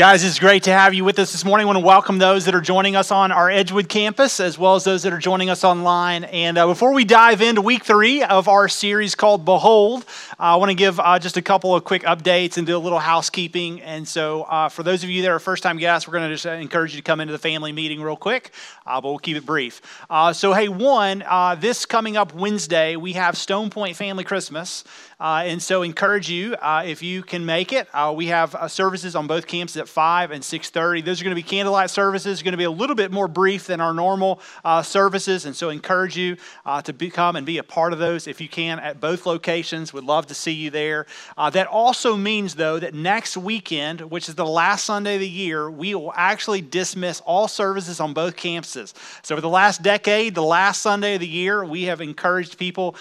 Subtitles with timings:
[0.00, 1.66] Guys, it's great to have you with us this morning.
[1.66, 4.74] I want to welcome those that are joining us on our Edgewood campus, as well
[4.74, 6.24] as those that are joining us online.
[6.24, 10.06] And uh, before we dive into week three of our series called Behold,
[10.38, 12.80] uh, I want to give uh, just a couple of quick updates and do a
[12.80, 13.82] little housekeeping.
[13.82, 16.34] And so, uh, for those of you that are first time guests, we're going to
[16.34, 18.52] just encourage you to come into the family meeting real quick,
[18.86, 19.82] uh, but we'll keep it brief.
[20.08, 21.22] Uh, so, hey, one,
[21.60, 24.82] this coming up Wednesday, we have Stone Point Family Christmas.
[25.20, 27.86] Uh, and so encourage you uh, if you can make it.
[27.92, 31.04] Uh, we have uh, services on both campuses 5 and 6.30.
[31.04, 33.66] Those are going to be candlelight services, going to be a little bit more brief
[33.66, 35.44] than our normal uh, services.
[35.44, 38.48] And so encourage you uh, to become and be a part of those if you
[38.48, 39.92] can at both locations.
[39.92, 41.06] Would love to see you there.
[41.36, 45.70] that also means, though, that next weekend, which is the last Sunday of the year,
[45.70, 48.94] we will actually dismiss all services on both campuses.
[49.22, 52.96] So for the last decade, the last Sunday of the year, we have encouraged people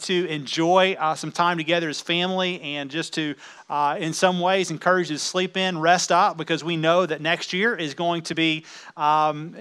[0.00, 3.34] to enjoy some time together as family and just to
[3.68, 7.20] uh, in some ways encourage you to sleep in, rest up, because we know that
[7.20, 8.64] next year is going to be
[8.96, 9.56] um,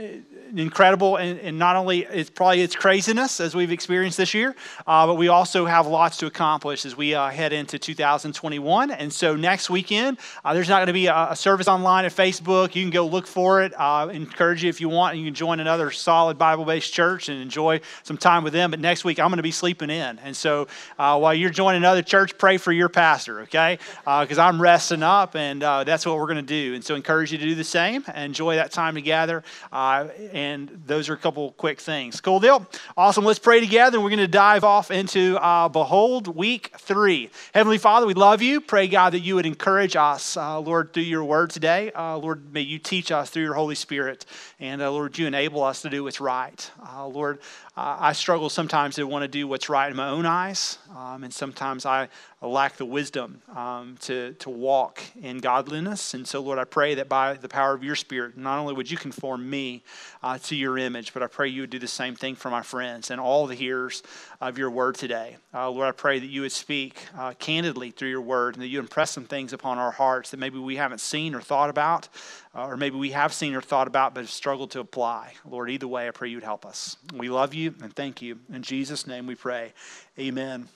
[0.56, 1.16] incredible.
[1.17, 5.16] And, and, not only it's probably its craziness as we've experienced this year, uh, but
[5.16, 8.92] we also have lots to accomplish as we uh, head into 2021.
[8.92, 12.12] And so next weekend, uh, there's not going to be a, a, service online at
[12.12, 12.75] Facebook.
[12.75, 13.73] You can go look for it.
[13.75, 15.14] Uh, encourage you if you want.
[15.14, 18.72] And you can join another solid Bible-based church and enjoy some time with them.
[18.72, 20.20] But next week, I'm going to be sleeping in.
[20.20, 20.68] And so
[21.00, 23.42] uh, while you're joining another church, pray for your pastor.
[23.42, 26.75] Okay because uh, I'm resting up, and that's what we're going to do.
[26.75, 28.03] And so, encourage you to do the same.
[28.16, 29.22] Enjoy that time together.
[29.71, 32.19] Uh, and those are a couple quick things.
[32.19, 32.67] Cool deal.
[32.97, 33.23] Awesome.
[33.23, 37.29] Let's pray together, we're going to dive off into uh, Behold Week Three.
[37.53, 38.59] Heavenly Father, we love you.
[38.59, 41.91] Pray God that you would encourage us, uh, Lord, through your Word today.
[41.94, 44.25] Uh, Lord, may you teach us through your Holy Spirit,
[44.59, 46.71] and Lord, you enable us to do what's right.
[46.97, 47.39] Lord,
[47.75, 51.33] I struggle sometimes to want to do what's right in my own eyes, um, and
[51.33, 52.09] sometimes I
[52.47, 56.13] lack the wisdom um, to, to walk in godliness.
[56.13, 58.91] And so, Lord, I pray that by the power of your Spirit, not only would
[58.91, 59.83] you conform me
[60.22, 62.62] uh, to your image, but I pray you would do the same thing for my
[62.62, 64.03] friends and all the hearers
[64.41, 65.38] of your word today.
[65.53, 68.68] Uh, Lord, I pray that you would speak uh, candidly through your word and that
[68.68, 72.09] you impress some things upon our hearts that maybe we haven't seen or thought about
[72.56, 75.34] uh, or maybe we have seen or thought about but have struggled to apply.
[75.50, 76.97] Lord, either way, I pray you'd help us.
[77.13, 78.39] We love you and thank you.
[78.51, 79.73] In Jesus' name we pray.
[80.19, 80.68] Amen.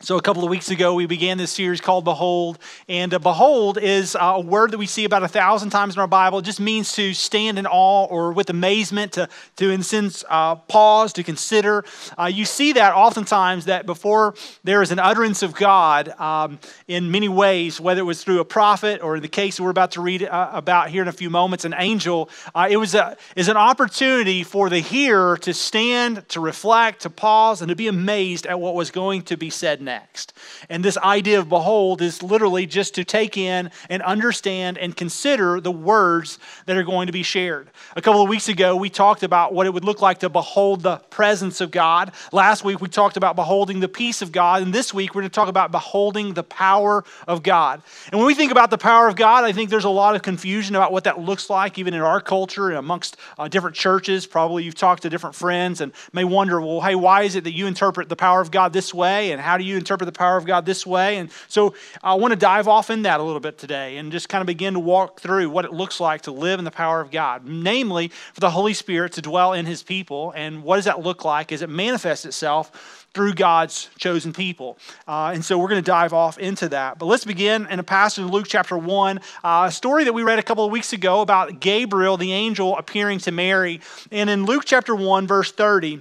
[0.00, 2.58] So, a couple of weeks ago, we began this series called Behold.
[2.88, 6.00] And uh, behold is uh, a word that we see about a thousand times in
[6.00, 6.40] our Bible.
[6.40, 10.24] It just means to stand in awe or with amazement, to, to in a sense,
[10.28, 11.84] uh, pause, to consider.
[12.18, 14.34] Uh, you see that oftentimes that before
[14.64, 18.44] there is an utterance of God um, in many ways, whether it was through a
[18.44, 21.30] prophet or in the case we're about to read uh, about here in a few
[21.30, 26.28] moments, an angel, uh, it was a, is an opportunity for the hearer to stand,
[26.30, 29.83] to reflect, to pause, and to be amazed at what was going to be said
[29.84, 30.32] next.
[30.68, 35.60] And this idea of behold is literally just to take in and understand and consider
[35.60, 37.70] the words that are going to be shared.
[37.96, 40.82] A couple of weeks ago, we talked about what it would look like to behold
[40.82, 42.12] the presence of God.
[42.32, 44.62] Last week, we talked about beholding the peace of God.
[44.62, 47.82] And this week, we're going to talk about beholding the power of God.
[48.10, 50.22] And when we think about the power of God, I think there's a lot of
[50.22, 54.26] confusion about what that looks like, even in our culture and amongst uh, different churches.
[54.26, 57.52] Probably you've talked to different friends and may wonder, well, hey, why is it that
[57.52, 59.32] you interpret the power of God this way?
[59.32, 61.18] And how do you you interpret the power of God this way.
[61.18, 64.28] And so I want to dive off in that a little bit today and just
[64.28, 67.00] kind of begin to walk through what it looks like to live in the power
[67.00, 70.32] of God, namely for the Holy Spirit to dwell in his people.
[70.36, 73.00] And what does that look like as it manifests itself?
[73.14, 74.76] through God's chosen people.
[75.06, 76.98] Uh, and so we're going to dive off into that.
[76.98, 80.24] But let's begin in a passage in Luke chapter 1, uh, a story that we
[80.24, 83.80] read a couple of weeks ago about Gabriel, the angel, appearing to Mary.
[84.10, 86.00] And in Luke chapter 1, verse 30,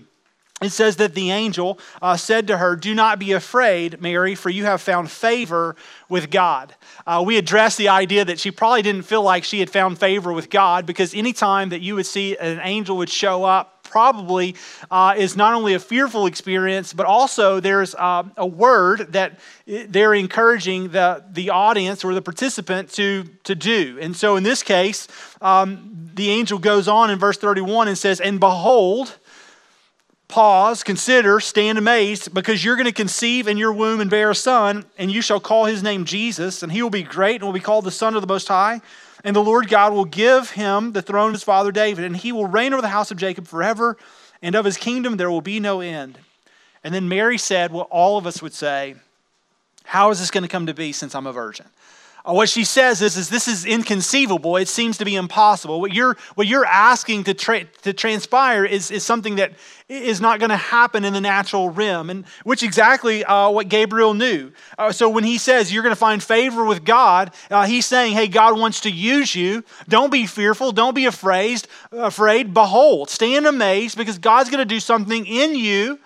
[0.66, 4.50] it says that the angel uh, said to her, Do not be afraid, Mary, for
[4.50, 5.76] you have found favor
[6.10, 6.76] with God.
[7.06, 10.32] Uh, we addressed the idea that she probably didn't feel like she had found favor
[10.32, 14.56] with God because anytime that you would see an angel would show up, probably
[14.90, 20.16] uh, is not only a fearful experience, but also there's uh, a word that they're
[20.16, 24.00] encouraging the, the audience or the participant to, to do.
[24.02, 25.08] And so in this case,
[25.42, 29.20] um, the angel goes on in verse 31 and says, And behold,
[30.34, 34.36] pause, consider, stand amazed, because you're going to conceive in your womb and bear a
[34.36, 37.54] son, and you shall call his name Jesus, and he will be great and will
[37.54, 38.82] be called the Son of the Most High.
[39.24, 42.32] And the Lord God will give him the throne of his father David, and he
[42.32, 43.96] will reign over the house of Jacob forever,
[44.42, 46.18] and of his kingdom there will be no end.
[46.84, 48.96] And then Mary said what all of us would say
[49.84, 51.68] How is this going to come to be since I'm a virgin?
[52.26, 54.56] Uh, what she says is, is this is inconceivable.
[54.56, 55.82] It seems to be impossible.
[55.82, 59.52] What you're, what you're asking to, tra- to transpire is, is something that
[59.90, 64.14] is not going to happen in the natural realm, and which exactly uh, what Gabriel
[64.14, 64.52] knew.
[64.78, 68.14] Uh, so when he says you're going to find favor with God, uh, he's saying,
[68.14, 69.64] "Hey, God wants to use you.
[69.90, 70.72] Don't be fearful.
[70.72, 71.68] Don't be afraid.
[71.92, 72.54] Afraid.
[72.54, 76.00] Behold, stand amazed, because God's going to do something in you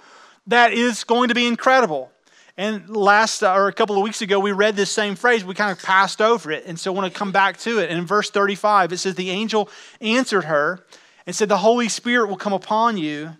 [0.47, 2.11] that is going to be incredible."
[2.57, 5.45] And last, uh, or a couple of weeks ago, we read this same phrase.
[5.45, 6.65] We kind of passed over it.
[6.65, 7.91] And so I want to come back to it.
[7.91, 9.69] And in verse 35, it says, The angel
[10.01, 10.83] answered her
[11.27, 13.35] and said, The Holy Spirit will come upon you,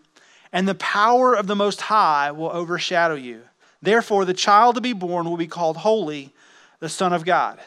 [0.54, 3.42] and the power of the Most High will overshadow you.
[3.82, 6.34] Therefore, the child to be born will be called Holy,
[6.80, 7.60] the Son of God.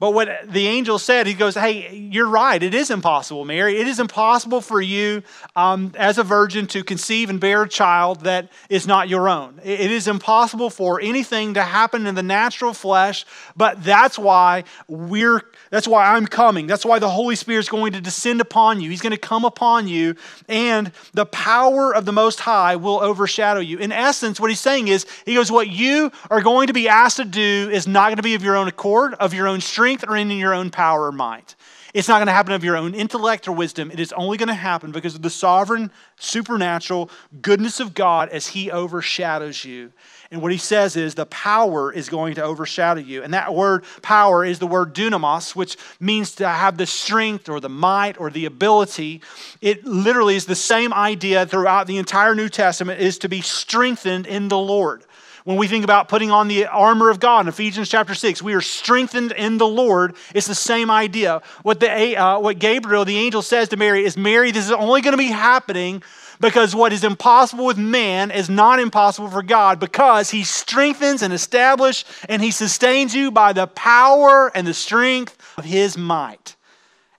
[0.00, 2.60] But what the angel said, he goes, Hey, you're right.
[2.60, 3.76] It is impossible, Mary.
[3.76, 5.22] It is impossible for you
[5.54, 9.60] um, as a virgin to conceive and bear a child that is not your own.
[9.62, 15.42] It is impossible for anything to happen in the natural flesh, but that's why we're
[15.68, 16.66] that's why I'm coming.
[16.66, 18.88] That's why the Holy Spirit is going to descend upon you.
[18.88, 20.16] He's going to come upon you,
[20.48, 23.76] and the power of the Most High will overshadow you.
[23.78, 27.18] In essence, what he's saying is, he goes, What you are going to be asked
[27.18, 29.89] to do is not going to be of your own accord, of your own strength,
[30.06, 31.54] or in your own power or might.
[31.92, 33.90] It's not going to happen of your own intellect or wisdom.
[33.90, 37.10] It is only going to happen because of the sovereign, supernatural
[37.42, 39.92] goodness of God as He overshadows you.
[40.30, 43.24] And what he says is the power is going to overshadow you.
[43.24, 47.58] And that word power is the word dunamis, which means to have the strength or
[47.58, 49.22] the might or the ability.
[49.60, 54.28] It literally is the same idea throughout the entire New Testament is to be strengthened
[54.28, 55.04] in the Lord.
[55.44, 58.54] When we think about putting on the armor of God in Ephesians chapter 6, we
[58.54, 60.16] are strengthened in the Lord.
[60.34, 61.42] It's the same idea.
[61.62, 65.00] What, the, uh, what Gabriel, the angel, says to Mary is Mary, this is only
[65.00, 66.02] going to be happening
[66.40, 71.32] because what is impossible with man is not impossible for God because he strengthens and
[71.32, 76.56] establishes and he sustains you by the power and the strength of his might.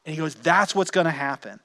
[0.06, 1.60] And he goes, that's what's going to happen.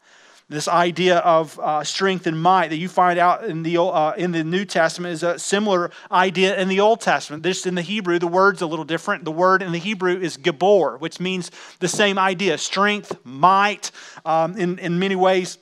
[0.49, 4.31] This idea of uh, strength and might that you find out in the, uh, in
[4.31, 7.43] the New Testament is a similar idea in the Old Testament.
[7.43, 9.25] This in the Hebrew, the word's a little different.
[9.25, 11.51] The word in the Hebrew is gabor, which means
[11.81, 13.91] the same idea strength, might,
[14.25, 15.59] um, in, in many ways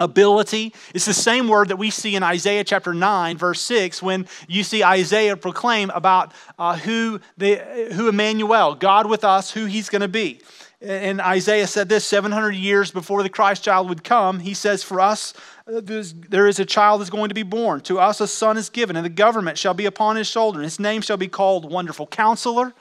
[0.00, 0.74] ability.
[0.94, 4.62] It's the same word that we see in Isaiah chapter 9, verse 6, when you
[4.62, 7.56] see Isaiah proclaim about uh, who, the,
[7.92, 10.40] who Emmanuel, God with us, who he's going to be.
[10.82, 14.40] And Isaiah said this 700 years before the Christ child would come.
[14.40, 15.32] He says, For us,
[15.66, 17.80] uh, there is a child is going to be born.
[17.82, 20.58] To us, a son is given, and the government shall be upon his shoulder.
[20.58, 22.74] And his name shall be called Wonderful Counselor,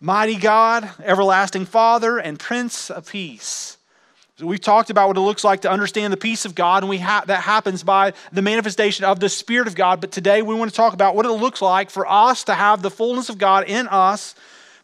[0.00, 3.76] Mighty God, Everlasting Father, and Prince of Peace.
[4.36, 6.90] So we've talked about what it looks like to understand the peace of God, and
[6.90, 10.00] we ha- that happens by the manifestation of the Spirit of God.
[10.00, 12.82] But today we want to talk about what it looks like for us to have
[12.82, 14.34] the fullness of God in us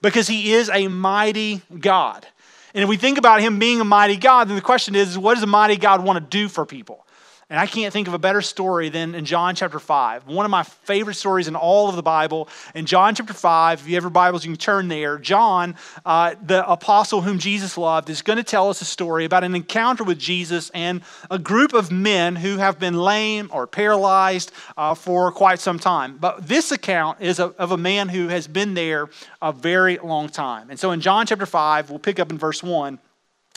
[0.03, 2.27] because He is a mighty God.
[2.75, 5.35] And if we think about Him being a mighty God, then the question is what
[5.35, 7.07] does a mighty God want to do for people?
[7.51, 10.29] And I can't think of a better story than in John chapter 5.
[10.29, 12.49] One of my favorite stories in all of the Bible.
[12.77, 15.19] In John chapter 5, if you have your Bibles, you can turn there.
[15.19, 15.75] John,
[16.07, 19.57] uh, the apostle whom Jesus loved, is going to tell us a story about an
[19.57, 24.95] encounter with Jesus and a group of men who have been lame or paralyzed uh,
[24.95, 26.19] for quite some time.
[26.19, 29.11] But this account is of a man who has been there
[29.43, 30.71] a very long time.
[30.71, 33.01] And so in John chapter 5, we'll pick up in verse 1.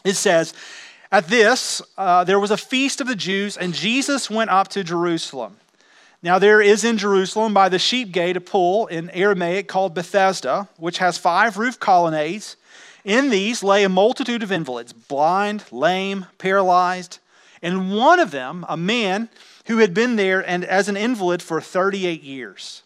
[0.04, 0.54] It says,
[1.14, 4.84] at this, uh, there was a feast of the Jews, and Jesus went up to
[4.84, 5.58] Jerusalem.
[6.24, 10.68] Now, there is in Jerusalem by the sheep gate a pool in Aramaic called Bethesda,
[10.78, 12.56] which has five roof colonnades.
[13.06, 17.20] In these lay a multitude of invalids, blind, lame, paralyzed.
[17.62, 19.30] And one of them, a man
[19.68, 22.82] who had been there and as an invalid for 38 years.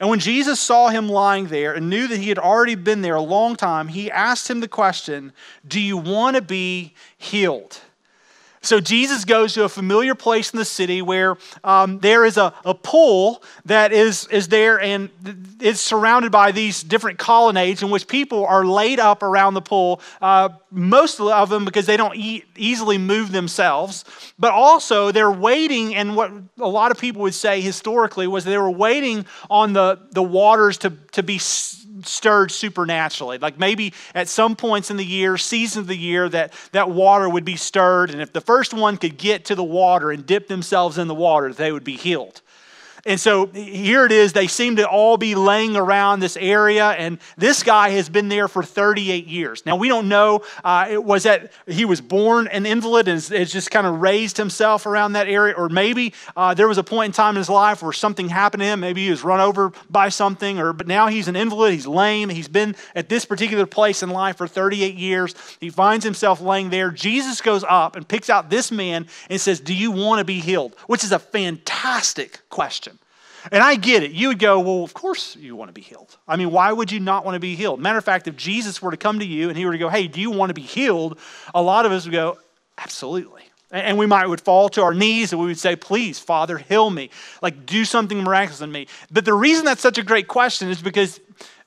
[0.00, 3.16] And when Jesus saw him lying there and knew that he had already been there
[3.16, 5.32] a long time, he asked him the question
[5.66, 7.80] Do you want to be healed?
[8.60, 12.52] So Jesus goes to a familiar place in the city where um, there is a,
[12.64, 15.10] a pool that is, is there and
[15.60, 20.00] it's surrounded by these different colonnades in which people are laid up around the pool,
[20.20, 24.04] uh, most of them because they don't e- easily move themselves,
[24.38, 28.58] but also they're waiting, and what a lot of people would say historically was they
[28.58, 31.38] were waiting on the, the waters to, to be
[32.04, 33.38] stirred supernaturally.
[33.38, 37.28] Like maybe at some points in the year, season of the year, that, that water
[37.28, 38.10] would be stirred.
[38.10, 41.14] And if the first one could get to the water and dip themselves in the
[41.14, 42.42] water, they would be healed.
[43.06, 44.32] And so here it is.
[44.32, 48.48] They seem to all be laying around this area, and this guy has been there
[48.48, 49.64] for 38 years.
[49.64, 53.52] Now, we don't know, uh, it was that he was born an invalid and has
[53.52, 57.06] just kind of raised himself around that area, or maybe uh, there was a point
[57.10, 58.80] in time in his life where something happened to him.
[58.80, 61.72] Maybe he was run over by something, or but now he's an invalid.
[61.72, 62.28] He's lame.
[62.28, 65.34] He's been at this particular place in life for 38 years.
[65.60, 66.90] He finds himself laying there.
[66.90, 70.40] Jesus goes up and picks out this man and says, Do you want to be
[70.40, 70.74] healed?
[70.86, 72.97] Which is a fantastic question.
[73.52, 74.10] And I get it.
[74.10, 76.16] You would go, well, of course you want to be healed.
[76.26, 77.80] I mean, why would you not want to be healed?
[77.80, 79.88] Matter of fact, if Jesus were to come to you and he were to go,
[79.88, 81.18] hey, do you want to be healed?
[81.54, 82.38] A lot of us would go,
[82.76, 83.42] absolutely.
[83.70, 86.88] And we might would fall to our knees and we would say, please, Father, heal
[86.88, 87.10] me.
[87.42, 88.86] Like, do something miraculous in me.
[89.10, 91.20] But the reason that's such a great question is because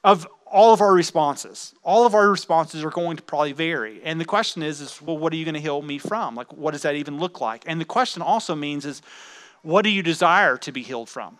[0.04, 1.74] of all of our responses.
[1.84, 4.01] All of our responses are going to probably vary.
[4.04, 6.36] And the question is, is well, what are you going to heal me from?
[6.36, 7.63] Like, what does that even look like?
[7.68, 9.01] And the question also means is,
[9.62, 11.38] what do you desire to be healed from?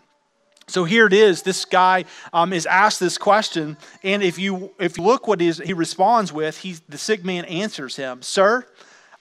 [0.68, 1.42] So here it is.
[1.42, 5.48] This guy um, is asked this question, and if you if you look what he,
[5.48, 8.66] is, he responds with, he, the sick man answers him, "Sir,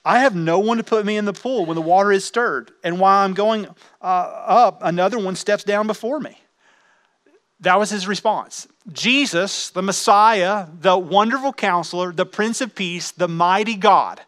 [0.04, 2.70] I have no one to put me in the pool when the water is stirred,
[2.84, 3.66] and while I'm going
[4.00, 6.38] uh, up, another one steps down before me."
[7.60, 8.66] That was his response.
[8.90, 14.20] Jesus, the Messiah, the wonderful counselor, the Prince of Peace, the mighty God,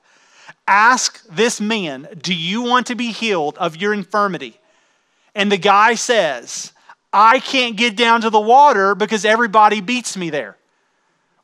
[0.68, 4.58] ask this man, Do you want to be healed of your infirmity?
[5.34, 6.71] And the guy says,
[7.12, 10.56] I can't get down to the water because everybody beats me there,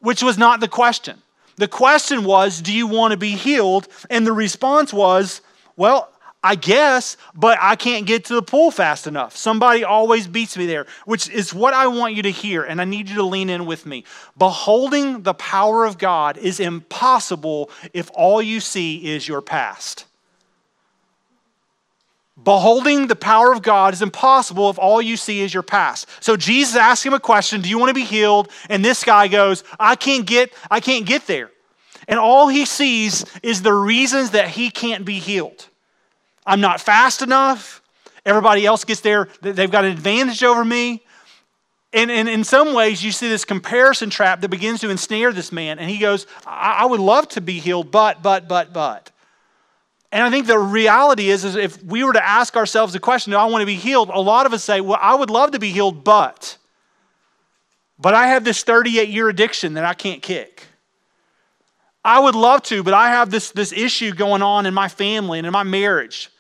[0.01, 1.23] which was not the question.
[1.57, 3.89] The question was, Do you want to be healed?
[4.09, 5.41] And the response was,
[5.77, 6.11] Well,
[6.43, 9.37] I guess, but I can't get to the pool fast enough.
[9.37, 12.85] Somebody always beats me there, which is what I want you to hear, and I
[12.85, 14.05] need you to lean in with me.
[14.39, 20.05] Beholding the power of God is impossible if all you see is your past.
[22.45, 26.09] Beholding the power of God is impossible if all you see is your past.
[26.21, 28.49] So Jesus asks him a question, do you want to be healed?
[28.69, 31.51] And this guy goes, I can't get I can't get there.
[32.07, 35.69] And all he sees is the reasons that he can't be healed.
[36.47, 37.83] I'm not fast enough.
[38.25, 41.03] Everybody else gets there, they've got an advantage over me.
[41.93, 45.51] And, and in some ways, you see this comparison trap that begins to ensnare this
[45.51, 45.79] man.
[45.79, 49.11] And he goes, I, I would love to be healed, but, but, but, but.
[50.11, 53.33] And I think the reality is, is if we were to ask ourselves the question,
[53.33, 54.09] do I want to be healed?
[54.09, 56.57] A lot of us say, well, I would love to be healed, but.
[57.99, 60.65] But I have this 38 year addiction that I can't kick.
[62.05, 65.39] I would love to, but I have this, this issue going on in my family
[65.39, 66.31] and in my marriage.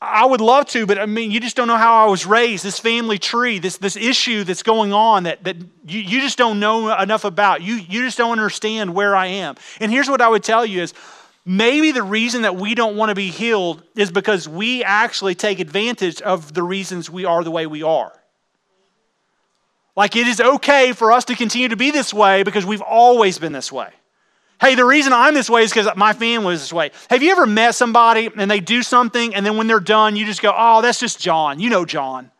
[0.00, 2.64] I would love to, but I mean, you just don't know how I was raised,
[2.64, 6.58] this family tree, this, this issue that's going on that, that you, you just don't
[6.58, 7.62] know enough about.
[7.62, 9.56] You, you just don't understand where I am.
[9.78, 10.92] And here's what I would tell you is
[11.44, 15.58] Maybe the reason that we don't want to be healed is because we actually take
[15.58, 18.12] advantage of the reasons we are the way we are.
[19.96, 23.38] Like it is okay for us to continue to be this way because we've always
[23.38, 23.90] been this way.
[24.60, 26.92] Hey, the reason I'm this way is because my family is this way.
[27.10, 30.24] Have you ever met somebody and they do something and then when they're done, you
[30.24, 31.58] just go, oh, that's just John.
[31.58, 32.30] You know John.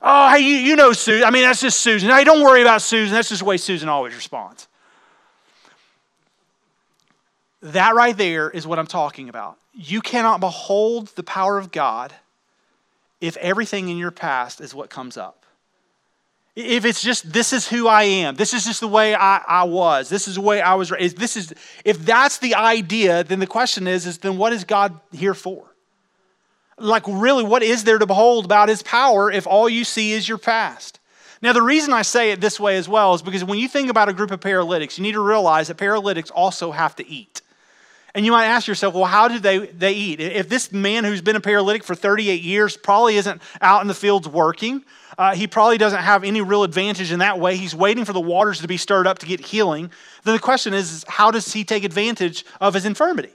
[0.00, 1.26] Oh, hey, you, you know Susan.
[1.26, 2.08] I mean, that's just Susan.
[2.08, 3.12] Hey, don't worry about Susan.
[3.12, 4.68] That's just the way Susan always responds.
[7.62, 9.58] That right there is what I'm talking about.
[9.74, 12.12] You cannot behold the power of God
[13.20, 15.44] if everything in your past is what comes up.
[16.56, 19.64] If it's just, this is who I am, this is just the way I, I
[19.64, 23.38] was, this is the way I was raised, this is, if that's the idea, then
[23.38, 25.64] the question is, is then what is God here for?
[26.76, 30.28] Like, really, what is there to behold about his power if all you see is
[30.28, 30.98] your past?
[31.42, 33.88] Now, the reason I say it this way as well is because when you think
[33.88, 37.42] about a group of paralytics, you need to realize that paralytics also have to eat.
[38.14, 40.20] And you might ask yourself, well, how did they, they eat?
[40.20, 43.94] If this man who's been a paralytic for 38 years probably isn't out in the
[43.94, 44.84] fields working,
[45.16, 47.56] uh, he probably doesn't have any real advantage in that way.
[47.56, 49.90] He's waiting for the waters to be stirred up to get healing.
[50.24, 53.32] Then the question is, is how does he take advantage of his infirmity?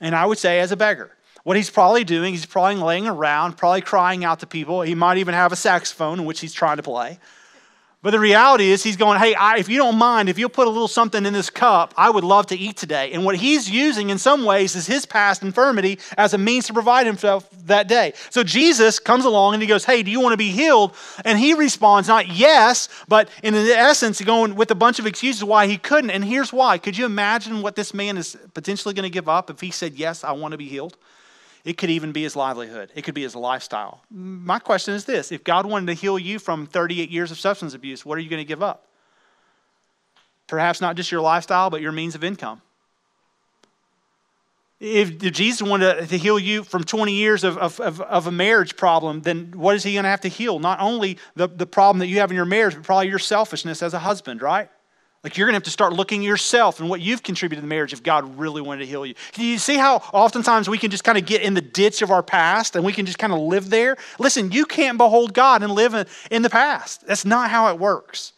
[0.00, 1.10] And I would say, as a beggar.
[1.44, 4.82] What he's probably doing, he's probably laying around, probably crying out to people.
[4.82, 7.18] He might even have a saxophone in which he's trying to play.
[8.02, 10.66] But the reality is, he's going, Hey, I, if you don't mind, if you'll put
[10.66, 13.12] a little something in this cup, I would love to eat today.
[13.12, 16.72] And what he's using in some ways is his past infirmity as a means to
[16.72, 18.12] provide himself that day.
[18.30, 20.96] So Jesus comes along and he goes, Hey, do you want to be healed?
[21.24, 25.68] And he responds, Not yes, but in essence, going with a bunch of excuses why
[25.68, 26.10] he couldn't.
[26.10, 26.78] And here's why.
[26.78, 29.94] Could you imagine what this man is potentially going to give up if he said,
[29.94, 30.96] Yes, I want to be healed?
[31.64, 32.90] It could even be his livelihood.
[32.94, 34.02] It could be his lifestyle.
[34.10, 37.74] My question is this if God wanted to heal you from 38 years of substance
[37.74, 38.88] abuse, what are you going to give up?
[40.48, 42.60] Perhaps not just your lifestyle, but your means of income.
[44.80, 48.76] if, Jesus wanted to heal you from 20 years of, of, of, of a marriage
[48.76, 50.58] problem, then what is he going to have to heal?
[50.58, 53.82] Not only the, the problem that you have in your marriage, but probably your selfishness
[53.84, 54.68] as a husband, right?
[55.24, 57.68] Like you're going to have to start looking yourself and what you've contributed to the
[57.68, 59.14] marriage if God really wanted to heal you.
[59.36, 62.24] You see how oftentimes we can just kind of get in the ditch of our
[62.24, 63.96] past and we can just kind of live there?
[64.18, 67.06] Listen, you can't behold God and live in, in the past.
[67.06, 68.32] That's not how it works.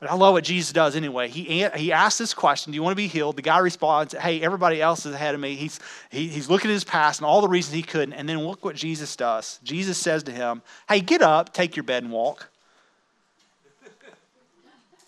[0.00, 1.28] But I love what Jesus does anyway.
[1.28, 3.36] He, he asks this question Do you want to be healed?
[3.36, 5.56] The guy responds, Hey, everybody else is ahead of me.
[5.56, 5.78] He's,
[6.10, 8.14] he, he's looking at his past and all the reasons he couldn't.
[8.14, 9.60] And then look what Jesus does.
[9.62, 12.49] Jesus says to him, Hey, get up, take your bed, and walk.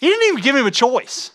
[0.03, 1.31] He didn't even give him a choice.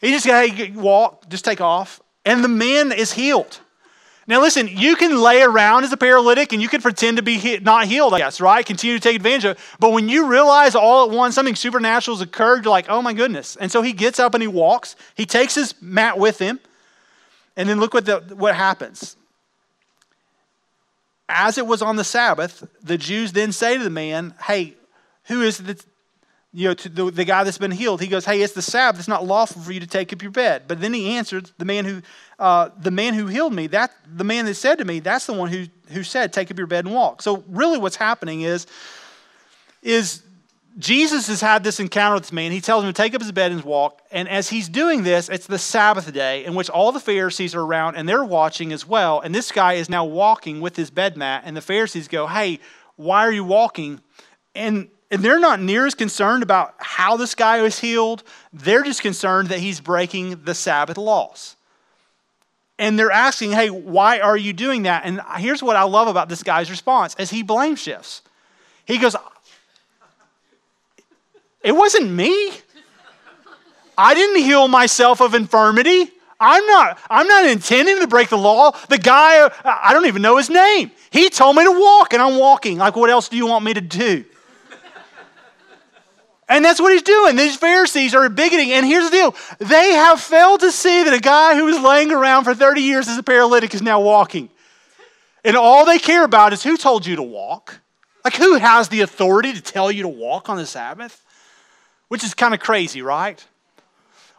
[0.00, 2.00] He just said, Hey, walk, just take off.
[2.24, 3.60] And the man is healed.
[4.26, 7.36] Now, listen, you can lay around as a paralytic and you can pretend to be
[7.36, 8.64] he- not healed, I guess, right?
[8.64, 9.62] Continue to take advantage of it.
[9.78, 13.12] But when you realize all at once something supernatural has occurred, you're like, oh my
[13.12, 13.56] goodness.
[13.56, 14.96] And so he gets up and he walks.
[15.14, 16.58] He takes his mat with him.
[17.54, 19.14] And then look what, the, what happens.
[21.28, 24.74] As it was on the Sabbath, the Jews then say to the man, hey,
[25.24, 25.84] who is it
[26.56, 28.98] you know, to the, the guy that's been healed, he goes, "Hey, it's the Sabbath.
[28.98, 31.66] It's not lawful for you to take up your bed." But then he answered, "The
[31.66, 32.00] man who,
[32.38, 35.34] uh, the man who healed me, that the man that said to me, that's the
[35.34, 38.66] one who who said, take up your bed and walk." So really, what's happening is,
[39.82, 40.22] is
[40.78, 42.52] Jesus has had this encounter with this man.
[42.52, 44.00] He tells him to take up his bed and walk.
[44.10, 47.60] And as he's doing this, it's the Sabbath day in which all the Pharisees are
[47.60, 49.20] around and they're watching as well.
[49.20, 51.42] And this guy is now walking with his bed mat.
[51.44, 52.60] And the Pharisees go, "Hey,
[52.96, 54.00] why are you walking?"
[54.54, 58.24] And and they're not near as concerned about how this guy was healed.
[58.52, 61.56] They're just concerned that he's breaking the Sabbath laws.
[62.78, 65.04] And they're asking, hey, why are you doing that?
[65.04, 68.22] And here's what I love about this guy's response as he blame shifts.
[68.84, 69.16] He goes,
[71.62, 72.52] It wasn't me.
[73.98, 76.10] I didn't heal myself of infirmity.
[76.38, 78.72] I'm not, I'm not intending to break the law.
[78.88, 80.90] The guy, I don't even know his name.
[81.10, 82.76] He told me to walk, and I'm walking.
[82.76, 84.24] Like, what else do you want me to do?
[86.48, 87.34] And that's what he's doing.
[87.34, 88.72] These Pharisees are bigoting.
[88.72, 92.12] And here's the deal they have failed to see that a guy who was laying
[92.12, 94.48] around for 30 years as a paralytic is now walking.
[95.44, 97.80] And all they care about is who told you to walk?
[98.24, 101.24] Like, who has the authority to tell you to walk on the Sabbath?
[102.08, 103.44] Which is kind of crazy, right?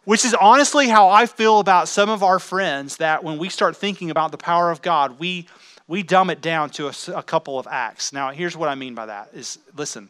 [0.04, 3.78] Which is honestly how I feel about some of our friends that when we start
[3.78, 5.48] thinking about the power of God, we,
[5.88, 8.12] we dumb it down to a, a couple of acts.
[8.12, 10.10] Now, here's what I mean by that is listen,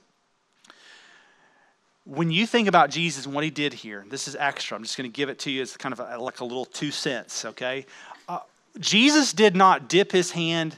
[2.08, 4.78] when you think about Jesus and what he did here, this is extra.
[4.78, 6.66] I'm just going to give it to you as kind of a, like a little
[6.66, 7.86] two cents, okay?
[8.30, 8.40] Uh,
[8.80, 10.78] Jesus did not dip his hand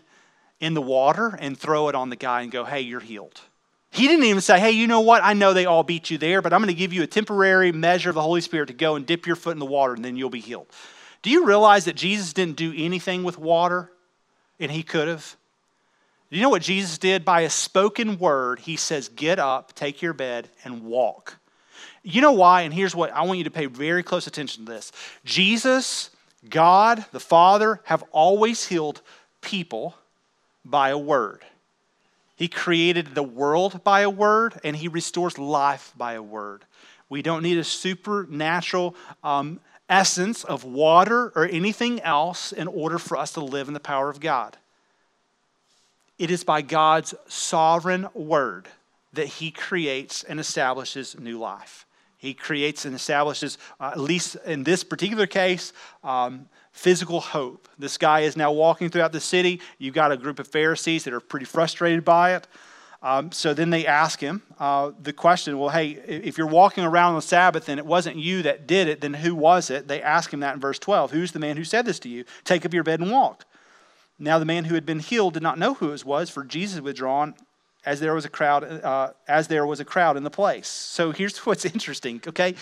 [0.59, 3.41] in the water and throw it on the guy and go, hey, you're healed.
[3.91, 5.23] He didn't even say, hey, you know what?
[5.23, 7.71] I know they all beat you there, but I'm going to give you a temporary
[7.71, 10.03] measure of the Holy Spirit to go and dip your foot in the water and
[10.03, 10.67] then you'll be healed.
[11.21, 13.91] Do you realize that Jesus didn't do anything with water
[14.59, 15.35] and he could have?
[16.29, 17.25] You know what Jesus did?
[17.25, 21.37] By a spoken word, he says, Get up, take your bed, and walk.
[22.03, 22.61] You know why?
[22.61, 24.91] And here's what I want you to pay very close attention to this
[25.25, 26.11] Jesus,
[26.47, 29.01] God, the Father, have always healed
[29.41, 29.95] people
[30.63, 31.43] by a word.
[32.35, 36.63] He created the world by a word, and He restores life by a word.
[37.09, 43.17] We don't need a supernatural um, essence of water or anything else in order for
[43.17, 44.55] us to live in the power of God.
[46.19, 48.67] It is by God's sovereign word
[49.13, 51.85] that He creates and establishes new life.
[52.17, 55.71] He creates and establishes, uh, at least in this particular case,
[56.03, 57.69] um, physical hope.
[57.79, 59.61] This guy is now walking throughout the city.
[59.77, 62.45] You've got a group of Pharisees that are pretty frustrated by it.
[63.01, 67.11] Um, so then they ask him uh, the question well, hey, if you're walking around
[67.11, 69.87] on the Sabbath and it wasn't you that did it, then who was it?
[69.87, 71.11] They ask him that in verse 12.
[71.11, 72.25] Who's the man who said this to you?
[72.43, 73.45] Take up your bed and walk.
[74.19, 76.75] Now the man who had been healed did not know who it was, for Jesus
[76.75, 77.33] had withdrawn
[77.85, 80.67] as there was a crowd, uh, as there was a crowd in the place.
[80.67, 82.55] So here's what's interesting, okay?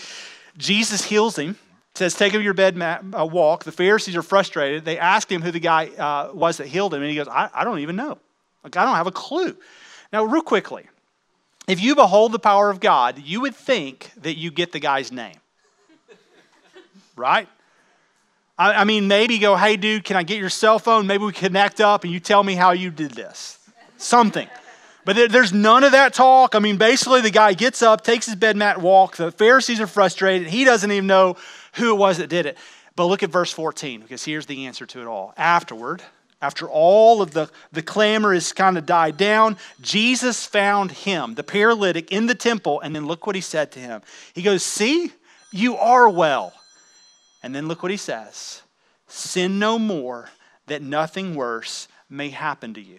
[0.56, 1.56] Jesus heals him,
[1.94, 3.64] says, Take up your bed, mat, uh, walk.
[3.64, 4.84] The Pharisees are frustrated.
[4.84, 7.50] They ask him who the guy uh, was that healed him, and he goes, I,
[7.52, 8.18] I don't even know.
[8.62, 9.56] Like, I don't have a clue.
[10.12, 10.88] Now, real quickly,
[11.66, 15.12] if you behold the power of God, you would think that you get the guy's
[15.12, 15.36] name.
[17.16, 17.48] right?
[18.58, 21.06] I, I mean, maybe go, hey, dude, can I get your cell phone?
[21.06, 23.58] Maybe we connect up and you tell me how you did this.
[23.96, 24.48] Something.
[25.04, 26.54] But there, there's none of that talk.
[26.54, 29.16] I mean, basically, the guy gets up, takes his bed mat, walk.
[29.16, 30.48] The Pharisees are frustrated.
[30.48, 31.36] He doesn't even know
[31.74, 32.58] who it was that did it.
[32.94, 35.32] But look at verse 14, because here's the answer to it all.
[35.36, 36.02] Afterward,
[36.42, 41.44] after all of the, the clamor has kind of died down, Jesus found him, the
[41.44, 44.02] paralytic, in the temple, and then look what he said to him.
[44.34, 45.12] He goes, See,
[45.52, 46.52] you are well.
[47.48, 48.60] And then look what he says
[49.06, 50.28] sin no more,
[50.66, 52.98] that nothing worse may happen to you.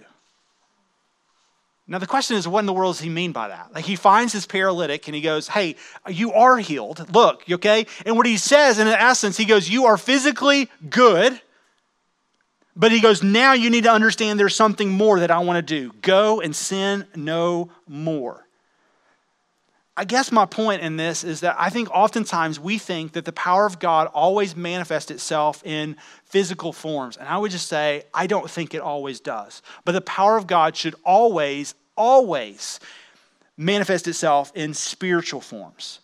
[1.88, 3.76] Now, the question is, what in the world does he mean by that?
[3.76, 5.76] Like, he finds his paralytic and he goes, Hey,
[6.08, 7.14] you are healed.
[7.14, 7.86] Look, okay?
[8.08, 11.40] And what he says, in essence, he goes, You are physically good.
[12.76, 15.62] But he goes, Now you need to understand there's something more that I want to
[15.62, 15.94] do.
[16.02, 18.48] Go and sin no more.
[20.00, 23.34] I guess my point in this is that I think oftentimes we think that the
[23.34, 27.18] power of God always manifests itself in physical forms.
[27.18, 29.62] And I would just say, I don't think it always does.
[29.84, 32.80] But the power of God should always, always
[33.58, 36.00] manifest itself in spiritual forms.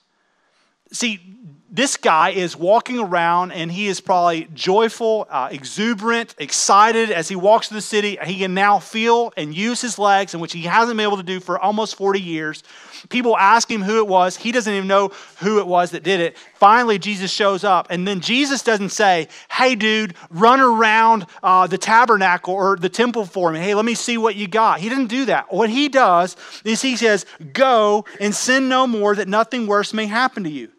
[0.91, 1.21] See,
[1.69, 7.36] this guy is walking around and he is probably joyful, uh, exuberant, excited as he
[7.36, 8.17] walks through the city.
[8.23, 11.23] He can now feel and use his legs, in which he hasn't been able to
[11.23, 12.63] do for almost 40 years.
[13.10, 14.38] People ask him who it was.
[14.38, 16.38] He doesn't even know who it was that did it.
[16.54, 17.88] Finally, Jesus shows up.
[17.89, 23.25] And then Jesus doesn't say, Hey, dude, run around uh, the tabernacle or the temple
[23.25, 23.60] for me.
[23.60, 24.80] Hey, let me see what you got.
[24.80, 25.51] He didn't do that.
[25.51, 30.06] What he does is he says, Go and sin no more that nothing worse may
[30.06, 30.69] happen to you.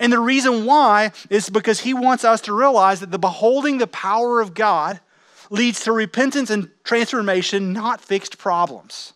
[0.00, 3.86] And the reason why is because he wants us to realize that the beholding the
[3.86, 5.00] power of God
[5.50, 9.12] leads to repentance and transformation, not fixed problems.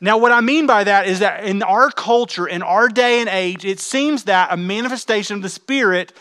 [0.00, 3.28] Now, what I mean by that is that in our culture, in our day and
[3.28, 6.12] age, it seems that a manifestation of the Spirit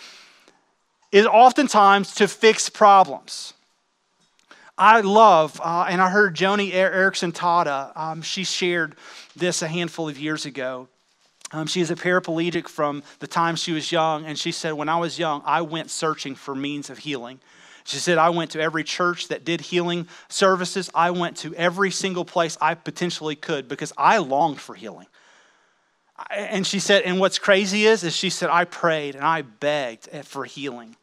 [1.12, 3.54] is oftentimes to fix problems.
[4.78, 8.95] I love, uh, and I heard Joni Eareckson Tada, um, she shared
[9.36, 10.89] this a handful of years ago.
[11.51, 14.89] Um, she is a paraplegic from the time she was young, and she said, When
[14.89, 17.39] I was young, I went searching for means of healing.
[17.86, 20.89] She said, I went to every church that did healing services.
[20.95, 25.05] I went to every single place I potentially could because I longed for healing.
[26.31, 30.10] And she said, and what's crazy is, is she said, I prayed and I begged
[30.25, 30.95] for healing.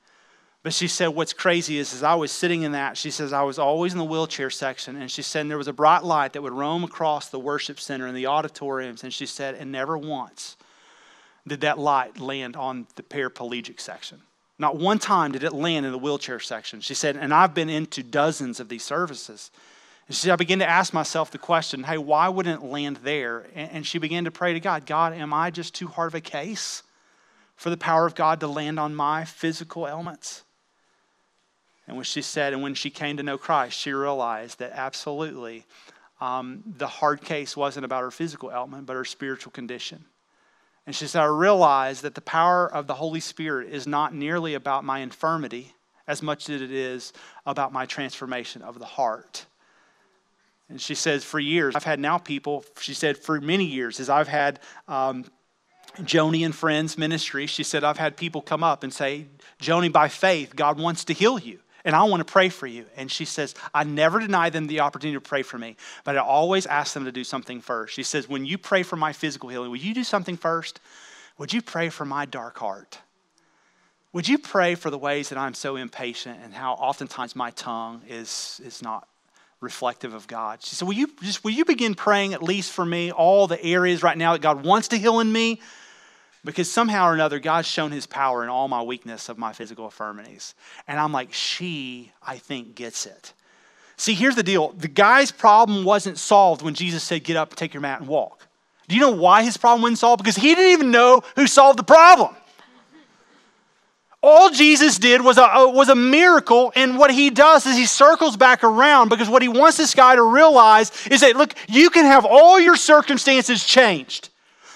[0.62, 3.42] But she said, what's crazy is, as I was sitting in that, she says, I
[3.42, 4.94] was always in the wheelchair section.
[4.94, 8.06] And she said, there was a bright light that would roam across the worship center
[8.06, 9.02] and the auditoriums.
[9.02, 10.56] And she said, and never once
[11.48, 14.20] did that light land on the paraplegic section.
[14.56, 16.80] Not one time did it land in the wheelchair section.
[16.80, 19.50] She said, and I've been into dozens of these services.
[20.06, 22.98] And she said, I began to ask myself the question, hey, why wouldn't it land
[23.02, 23.46] there?
[23.56, 26.20] And she began to pray to God, God, am I just too hard of a
[26.20, 26.84] case
[27.56, 30.44] for the power of God to land on my physical ailments?
[31.86, 35.66] And when she said, and when she came to know Christ, she realized that absolutely
[36.20, 40.04] um, the hard case wasn't about her physical ailment, but her spiritual condition.
[40.86, 44.54] And she said, I realize that the power of the Holy Spirit is not nearly
[44.54, 45.74] about my infirmity
[46.06, 47.12] as much as it is
[47.46, 49.46] about my transformation of the heart.
[50.68, 54.08] And she says, for years, I've had now people, she said, for many years, as
[54.08, 55.24] I've had um,
[55.98, 59.26] Joni and Friends ministry, she said, I've had people come up and say,
[59.60, 62.86] Joni, by faith, God wants to heal you and I want to pray for you.
[62.96, 66.20] And she says, I never deny them the opportunity to pray for me, but I
[66.20, 67.94] always ask them to do something first.
[67.94, 70.80] She says, When you pray for my physical healing, will you do something first?
[71.38, 72.98] Would you pray for my dark heart?
[74.12, 78.02] Would you pray for the ways that I'm so impatient and how oftentimes my tongue
[78.06, 79.08] is, is not
[79.60, 80.62] reflective of God?
[80.62, 83.62] She said, Will you just will you begin praying at least for me, all the
[83.62, 85.60] areas right now that God wants to heal in me?
[86.44, 89.84] Because somehow or another, God's shown his power in all my weakness of my physical
[89.84, 90.54] infirmities.
[90.88, 93.32] And I'm like, she, I think, gets it.
[93.96, 97.72] See, here's the deal the guy's problem wasn't solved when Jesus said, Get up take
[97.72, 98.48] your mat and walk.
[98.88, 100.22] Do you know why his problem wasn't solved?
[100.22, 102.34] Because he didn't even know who solved the problem.
[104.24, 108.36] All Jesus did was a, was a miracle, and what he does is he circles
[108.36, 112.04] back around because what he wants this guy to realize is that, look, you can
[112.04, 114.28] have all your circumstances changed.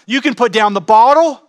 [0.05, 1.41] You can put down the bottle,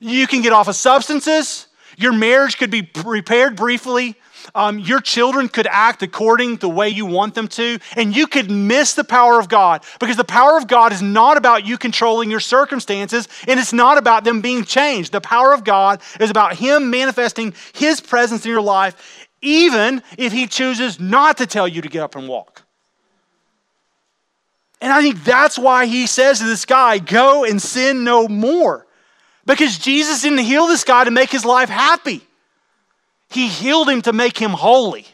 [0.00, 1.66] you can get off of substances.
[1.96, 4.16] Your marriage could be repaired briefly.
[4.54, 8.26] Um, your children could act according to the way you want them to, and you
[8.26, 11.76] could miss the power of God because the power of God is not about you
[11.76, 15.12] controlling your circumstances, and it's not about them being changed.
[15.12, 20.32] The power of God is about Him manifesting His presence in your life, even if
[20.32, 22.62] He chooses not to tell you to get up and walk.
[24.80, 28.86] And I think that's why He says to this guy, Go and sin no more.
[29.50, 32.22] Because Jesus didn't heal this guy to make his life happy,
[33.30, 35.06] He healed him to make him holy.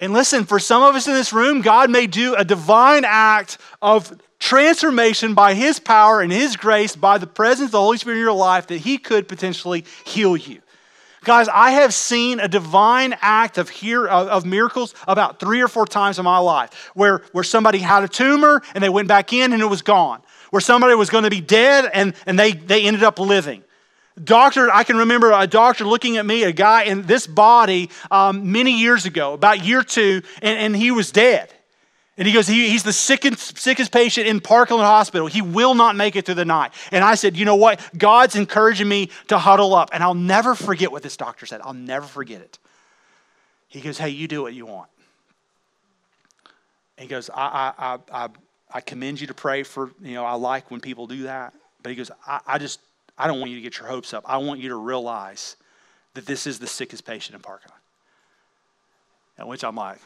[0.00, 3.58] And listen, for some of us in this room, God may do a divine act
[3.80, 8.16] of transformation by His power and His grace, by the presence of the Holy Spirit
[8.16, 10.60] in your life, that He could potentially heal you.
[11.22, 15.84] Guys, I have seen a divine act of, here, of, miracles about three or four
[15.84, 19.52] times in my life where, where somebody had a tumor and they went back in
[19.52, 22.86] and it was gone where somebody was going to be dead and, and they, they
[22.86, 23.64] ended up living.
[24.22, 28.52] Doctor, I can remember a doctor looking at me, a guy in this body um,
[28.52, 31.52] many years ago, about year two, and, and he was dead.
[32.18, 35.26] And he goes, he, he's the sickest, sickest patient in Parkland Hospital.
[35.26, 36.72] He will not make it through the night.
[36.92, 37.80] And I said, you know what?
[37.96, 39.88] God's encouraging me to huddle up.
[39.94, 41.62] And I'll never forget what this doctor said.
[41.64, 42.58] I'll never forget it.
[43.68, 44.90] He goes, hey, you do what you want.
[46.98, 48.28] He goes, I, I, I, I
[48.78, 51.52] commend you to pray for, you know, I like when people do that.
[51.82, 52.78] But he goes, I, I just,
[53.18, 54.22] I don't want you to get your hopes up.
[54.24, 55.56] I want you to realize
[56.14, 57.74] that this is the sickest patient in Parkland.
[59.38, 59.98] At which I'm like,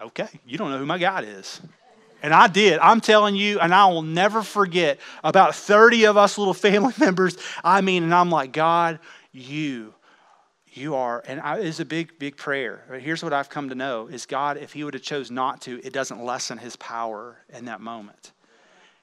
[0.00, 1.60] okay, you don't know who my God is.
[2.22, 2.78] And I did.
[2.78, 7.36] I'm telling you, and I will never forget about 30 of us little family members.
[7.62, 8.98] I mean, and I'm like, God,
[9.32, 9.92] you,
[10.76, 12.84] you are, and I, it's a big, big prayer.
[13.00, 15.80] Here's what I've come to know is God, if he would have chose not to,
[15.84, 18.32] it doesn't lessen his power in that moment.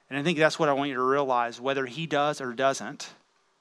[0.09, 1.61] And I think that's what I want you to realize.
[1.61, 3.13] Whether he does or doesn't,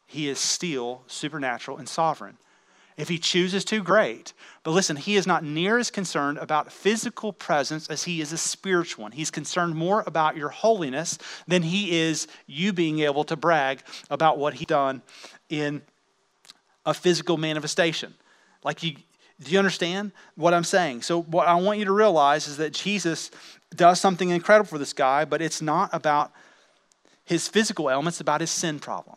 [0.07, 2.39] he is still supernatural and sovereign.
[2.97, 4.35] If he chooses to, great.
[4.63, 8.37] But listen, he is not near as concerned about physical presence as he is a
[8.37, 9.13] spiritual one.
[9.13, 14.37] He's concerned more about your holiness than he is you being able to brag about
[14.37, 15.03] what he's done
[15.49, 15.83] in
[16.91, 18.15] a physical manifestation.
[18.63, 18.97] Like you
[19.43, 21.03] do you understand what I'm saying?
[21.03, 23.31] So what I want you to realize is that Jesus
[23.75, 26.31] does something incredible for this guy, but it's not about
[27.25, 29.17] his physical elements, about his sin problem.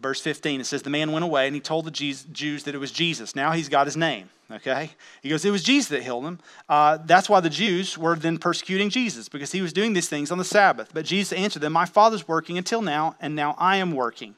[0.00, 2.78] Verse 15, it says, The man went away and he told the Jews that it
[2.78, 3.36] was Jesus.
[3.36, 4.90] Now he's got his name, okay?
[5.22, 6.40] He goes, It was Jesus that healed him.
[6.68, 10.32] Uh, that's why the Jews were then persecuting Jesus, because he was doing these things
[10.32, 10.90] on the Sabbath.
[10.92, 14.34] But Jesus answered them, My Father's working until now, and now I am working.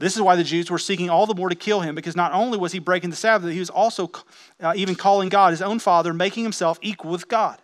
[0.00, 2.32] This is why the Jews were seeking all the more to kill him, because not
[2.32, 4.10] only was he breaking the Sabbath, he was also
[4.58, 7.58] uh, even calling God his own Father, making himself equal with God.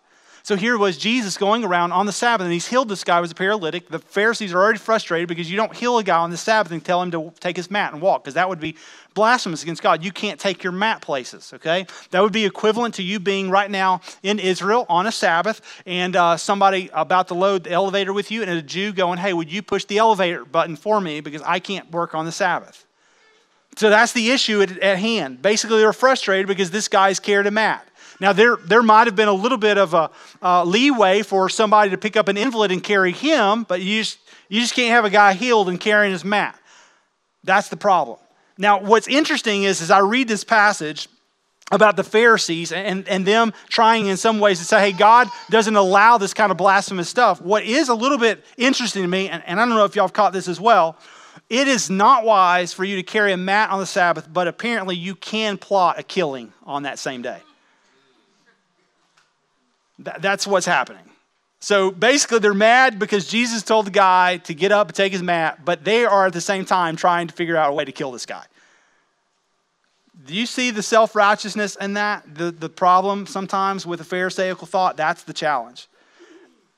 [0.47, 3.23] So here was Jesus going around on the Sabbath, and he's healed this guy who
[3.23, 3.89] was a paralytic.
[3.89, 6.85] The Pharisees are already frustrated because you don't heal a guy on the Sabbath and
[6.85, 8.77] tell him to take his mat and walk, because that would be
[9.15, 10.05] blasphemous against God.
[10.05, 11.85] You can't take your mat places, okay?
[12.13, 16.15] That would be equivalent to you being right now in Israel on a Sabbath and
[16.15, 19.51] uh, somebody about to load the elevator with you and a Jew going, hey, would
[19.51, 22.87] you push the elevator button for me because I can't work on the Sabbath?
[23.75, 25.43] So that's the issue at, at hand.
[25.43, 27.85] Basically, they're frustrated because this guy's carried a mat.
[28.21, 30.11] Now, there, there might have been a little bit of a
[30.43, 34.19] uh, leeway for somebody to pick up an invalid and carry him, but you just,
[34.49, 36.59] you just can't have a guy healed and carrying his mat.
[37.45, 38.19] That's the problem.
[38.59, 41.09] Now, what's interesting is, as I read this passage
[41.73, 45.77] about the Pharisees and, and them trying in some ways to say, hey, God doesn't
[45.77, 47.43] allow this kind of blasphemous stuff.
[47.43, 50.07] What is a little bit interesting to me, and, and I don't know if y'all
[50.07, 50.97] have caught this as well,
[51.51, 54.97] it is not wise for you to carry a mat on the Sabbath, but apparently
[54.97, 57.41] you can plot a killing on that same day.
[59.99, 61.03] That's what's happening.
[61.59, 65.23] So basically, they're mad because Jesus told the guy to get up and take his
[65.23, 67.93] mat, but they are at the same time trying to figure out a way to
[67.93, 68.45] kill this guy.
[70.27, 72.35] Do you see the self righteousness in that?
[72.35, 74.97] The, the problem sometimes with a Pharisaical thought?
[74.97, 75.89] That's the challenge.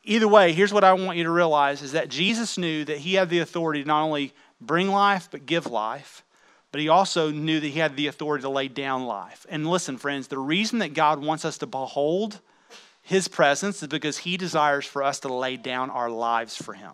[0.04, 3.14] Either way, here's what I want you to realize is that Jesus knew that he
[3.14, 6.24] had the authority to not only bring life, but give life.
[6.72, 9.46] But he also knew that he had the authority to lay down life.
[9.48, 12.40] And listen, friends, the reason that God wants us to behold
[13.08, 16.92] his presence is because he desires for us to lay down our lives for him.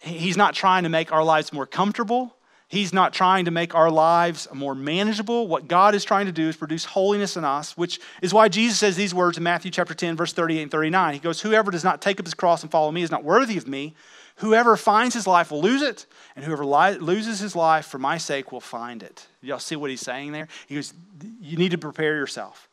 [0.00, 2.34] He's not trying to make our lives more comfortable.
[2.66, 5.46] He's not trying to make our lives more manageable.
[5.46, 8.80] What God is trying to do is produce holiness in us, which is why Jesus
[8.80, 11.14] says these words in Matthew chapter 10, verse 38 and 39.
[11.14, 13.56] He goes, Whoever does not take up his cross and follow me is not worthy
[13.58, 13.94] of me.
[14.38, 18.18] Whoever finds his life will lose it, and whoever li- loses his life for my
[18.18, 19.24] sake will find it.
[19.40, 20.48] Y'all see what he's saying there?
[20.66, 20.94] He goes,
[21.40, 22.68] You need to prepare yourself.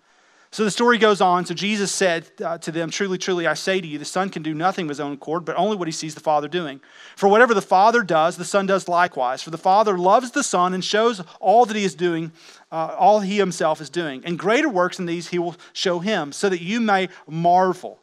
[0.51, 1.45] So the story goes on.
[1.45, 4.41] So Jesus said uh, to them, Truly, truly, I say to you, the Son can
[4.41, 6.81] do nothing of his own accord, but only what he sees the Father doing.
[7.15, 9.43] For whatever the Father does, the Son does likewise.
[9.43, 12.31] For the Father loves the Son and shows all that he is doing,
[12.71, 14.23] uh, all he himself is doing.
[14.25, 17.99] And greater works than these he will show him, so that you may marvel.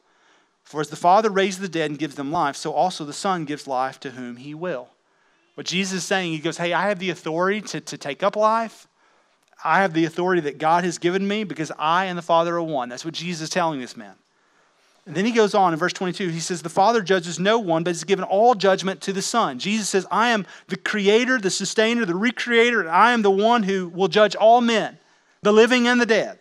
[0.62, 3.44] For as the Father raises the dead and gives them life, so also the Son
[3.44, 4.88] gives life to whom he will.
[5.54, 8.36] What Jesus is saying, he goes, Hey, I have the authority to, to take up
[8.36, 8.86] life.
[9.64, 12.62] I have the authority that God has given me because I and the Father are
[12.62, 12.88] one.
[12.88, 14.14] That's what Jesus is telling this man.
[15.06, 16.28] And then he goes on in verse 22.
[16.28, 19.58] He says, The Father judges no one, but has given all judgment to the Son.
[19.58, 23.62] Jesus says, I am the creator, the sustainer, the recreator, and I am the one
[23.62, 24.98] who will judge all men,
[25.42, 26.40] the living and the dead.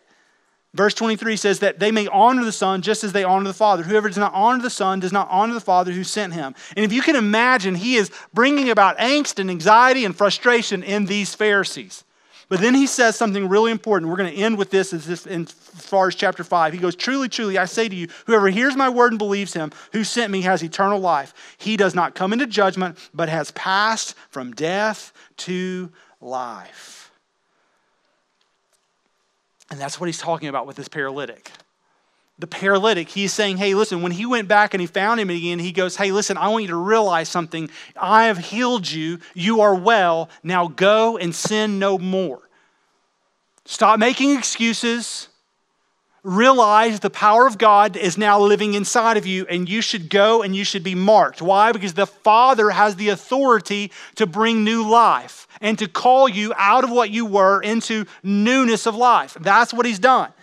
[0.74, 3.84] Verse 23 says that they may honor the Son just as they honor the Father.
[3.84, 6.54] Whoever does not honor the Son does not honor the Father who sent him.
[6.76, 11.06] And if you can imagine, he is bringing about angst and anxiety and frustration in
[11.06, 12.04] these Pharisees.
[12.48, 14.10] But then he says something really important.
[14.10, 16.74] We're going to end with this as, this as far as chapter 5.
[16.74, 19.72] He goes, Truly, truly, I say to you, whoever hears my word and believes him
[19.94, 21.34] who sent me has eternal life.
[21.58, 27.12] He does not come into judgment, but has passed from death to life.
[29.72, 31.52] And that's what he's talking about with this paralytic
[32.38, 35.60] the paralytic, he's saying, Hey, listen, when he went back and he found him again,
[35.60, 37.70] he goes, Hey, listen, I want you to realize something.
[37.96, 39.20] I have healed you.
[39.34, 40.30] You are well.
[40.44, 42.42] Now go and sin no more.
[43.64, 45.30] Stop making excuses.
[46.24, 50.42] Realize the power of God is now living inside of you, and you should go
[50.42, 51.40] and you should be marked.
[51.40, 51.72] Why?
[51.72, 56.84] Because the Father has the authority to bring new life and to call you out
[56.84, 59.38] of what you were into newness of life.
[59.40, 60.34] That's what He's done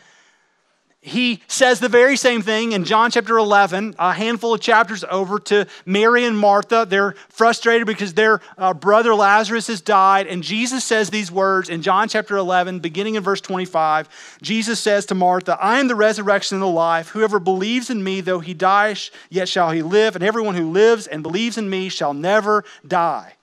[1.04, 5.40] he says the very same thing in John chapter 11, a handful of chapters over
[5.40, 6.86] to Mary and Martha.
[6.88, 10.28] They're frustrated because their uh, brother Lazarus has died.
[10.28, 14.38] And Jesus says these words in John chapter 11, beginning in verse 25.
[14.42, 17.08] Jesus says to Martha, I am the resurrection and the life.
[17.08, 18.94] Whoever believes in me, though he die,
[19.28, 20.14] yet shall he live.
[20.14, 23.34] And everyone who lives and believes in me shall never die.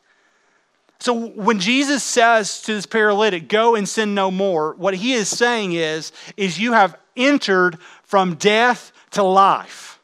[1.01, 5.27] So when Jesus says to this paralytic, go and sin no more, what he is
[5.27, 9.99] saying is, is you have entered from death to life.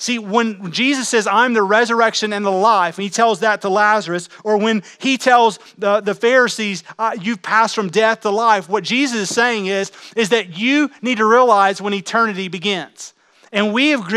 [0.00, 3.68] See, when Jesus says, I'm the resurrection and the life, and he tells that to
[3.68, 8.66] Lazarus, or when he tells the, the Pharisees, uh, you've passed from death to life,
[8.66, 13.12] what Jesus is saying is, is that you need to realize when eternity begins.
[13.52, 14.08] And we have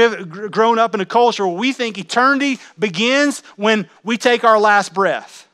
[0.51, 4.93] grown up in a culture where we think eternity begins when we take our last
[4.93, 5.49] breath.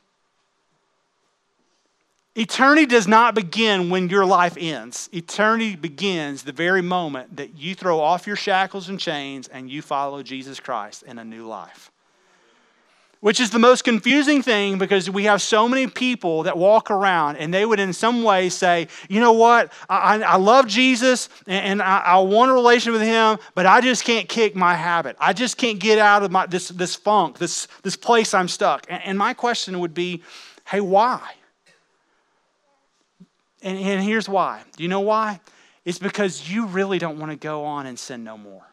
[2.35, 5.09] Eternity does not begin when your life ends.
[5.11, 9.81] Eternity begins the very moment that you throw off your shackles and chains and you
[9.81, 11.91] follow Jesus Christ in a new life.
[13.19, 17.35] Which is the most confusing thing because we have so many people that walk around
[17.35, 19.73] and they would, in some way, say, You know what?
[19.89, 24.05] I, I love Jesus and I, I, want a relation with him, but I just
[24.05, 25.17] can't kick my habit.
[25.19, 28.85] I just can't get out of my, this, this funk, this, this place I'm stuck.
[28.87, 30.23] And, and my question would be,
[30.65, 31.19] Hey, why?
[33.61, 34.61] And, and here's why.
[34.75, 35.41] Do you know why?
[35.85, 38.63] It's because you really don't want to go on and sin no more.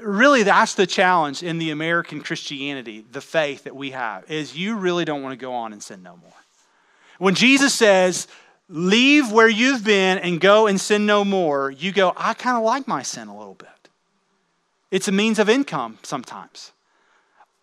[0.00, 4.76] Really, that's the challenge in the American Christianity, the faith that we have, is you
[4.76, 6.32] really don't want to go on and sin no more.
[7.18, 8.28] When Jesus says,
[8.68, 12.62] leave where you've been and go and sin no more, you go, I kind of
[12.62, 13.68] like my sin a little bit.
[14.90, 16.72] It's a means of income sometimes.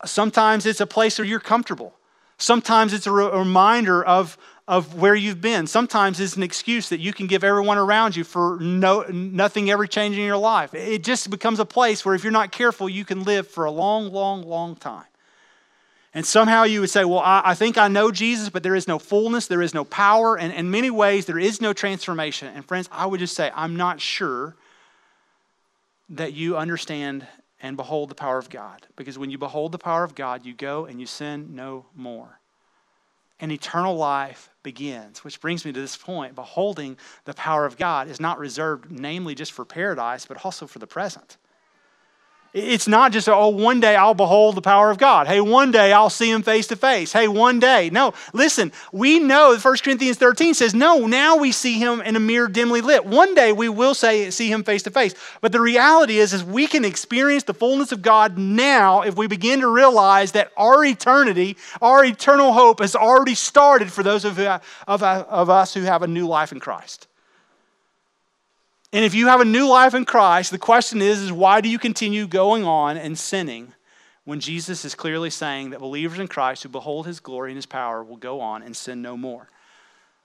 [0.03, 1.95] Sometimes it's a place where you're comfortable.
[2.38, 5.67] Sometimes it's a, reminder of, of where you've been.
[5.67, 9.88] Sometimes it's an excuse that you can give everyone around you for no, nothing ever
[9.88, 10.74] changing in your life.
[10.74, 13.71] It just becomes a place where if you're not careful, you can live for a
[13.71, 15.06] long, long, long time.
[16.13, 18.88] And somehow you would say, Well, I, I think I know Jesus, but there is
[18.88, 22.48] no fullness, there is no power, and in many ways, there is no transformation.
[22.56, 24.56] And friends, I would just say, I'm not sure
[26.10, 27.28] that you understand
[27.65, 28.86] and behold the power of God.
[28.95, 32.39] Because when you behold the power of God, you go and you sin no more.
[33.39, 36.36] And eternal life begins, which brings me to this point.
[36.36, 40.78] Beholding the power of God is not reserved, namely, just for paradise, but also for
[40.78, 41.38] the present.
[42.55, 45.27] It's not just, oh, one day I'll behold the power of God.
[45.27, 47.11] Hey, one day I'll see him face to face.
[47.11, 47.89] Hey, one day.
[47.89, 52.19] No, listen, we know 1 Corinthians 13 says, no, now we see him in a
[52.21, 53.05] mirror dimly lit.
[53.05, 55.13] One day we will say, see him face to face.
[55.41, 59.27] But the reality is, is we can experience the fullness of God now if we
[59.27, 64.39] begin to realize that our eternity, our eternal hope has already started for those of,
[64.39, 67.09] uh, of, uh, of us who have a new life in Christ.
[68.95, 71.67] And if you have a new life in Christ, the question is, is why do
[71.67, 73.73] you continue going on and sinning
[74.23, 77.65] when Jesus is clearly saying that believers in Christ who behold his glory and his
[77.65, 79.49] power will go on and sin no more?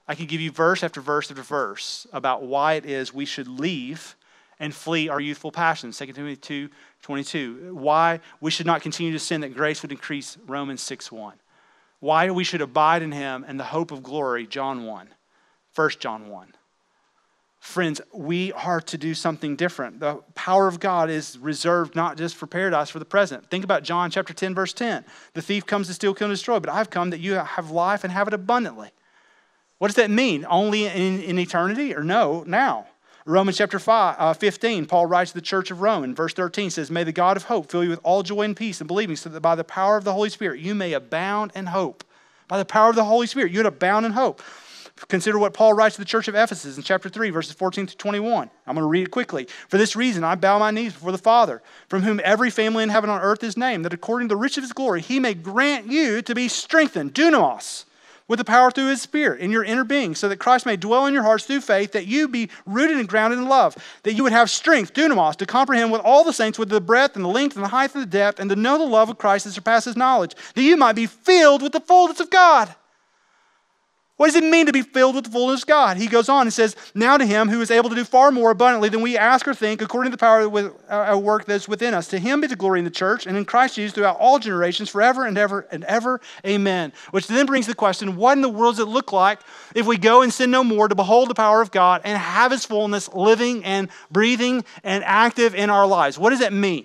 [0.07, 3.49] I can give you verse after verse after verse about why it is we should
[3.49, 4.15] leave
[4.61, 5.99] and flee our youthful passions.
[5.99, 6.71] 2 Timothy 2
[7.03, 7.75] 22.
[7.75, 10.39] Why we should not continue to sin that grace would increase.
[10.47, 11.35] Romans 6 1.
[11.99, 14.47] Why we should abide in him and the hope of glory.
[14.47, 15.09] John 1.
[15.75, 16.55] 1 John 1.
[17.61, 20.01] Friends, we are to do something different.
[20.01, 23.51] The power of God is reserved not just for paradise, for the present.
[23.51, 25.05] Think about John chapter 10, verse 10.
[25.35, 28.03] The thief comes to steal, kill, and destroy, but I've come that you have life
[28.03, 28.89] and have it abundantly.
[29.77, 30.47] What does that mean?
[30.49, 32.87] Only in, in eternity or no, now?
[33.27, 36.71] Romans chapter 5, uh, 15, Paul writes to the church of Rome in verse 13
[36.71, 39.17] says, May the God of hope fill you with all joy and peace and believing,
[39.17, 42.05] so that by the power of the Holy Spirit you may abound in hope.
[42.49, 44.43] By the power of the Holy Spirit, you would abound in hope.
[45.09, 47.97] Consider what Paul writes to the church of Ephesus in chapter 3, verses 14 to
[47.97, 48.51] 21.
[48.67, 49.47] I'm going to read it quickly.
[49.69, 52.91] For this reason, I bow my knees before the Father, from whom every family in
[52.91, 55.19] heaven and on earth is named, that according to the riches of his glory, he
[55.19, 57.85] may grant you to be strengthened, dunamis,
[58.29, 61.07] with the power through his spirit in your inner being, so that Christ may dwell
[61.07, 64.23] in your hearts through faith, that you be rooted and grounded in love, that you
[64.23, 67.29] would have strength, dunamis, to comprehend with all the saints with the breadth and the
[67.29, 69.53] length and the height and the depth, and to know the love of Christ that
[69.53, 72.75] surpasses knowledge, that you might be filled with the fullness of God.
[74.21, 75.97] What does it mean to be filled with the fullness of God?
[75.97, 78.51] He goes on and says, Now to him who is able to do far more
[78.51, 81.95] abundantly than we ask or think, according to the power of uh, work that's within
[81.95, 82.07] us.
[82.09, 84.91] To him be the glory in the church and in Christ Jesus throughout all generations,
[84.91, 86.21] forever and ever and ever.
[86.47, 86.93] Amen.
[87.13, 89.41] Which then brings the question what in the world does it look like
[89.75, 92.53] if we go and sin no more to behold the power of God and have
[92.53, 96.19] his fullness living and breathing and active in our lives?
[96.19, 96.85] What does that mean?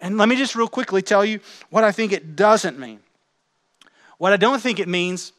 [0.00, 1.40] And let me just real quickly tell you
[1.70, 3.00] what I think it doesn't mean.
[4.18, 5.32] What I don't think it means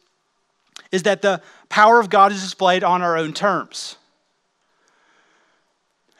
[0.94, 3.96] is that the power of God is displayed on our own terms.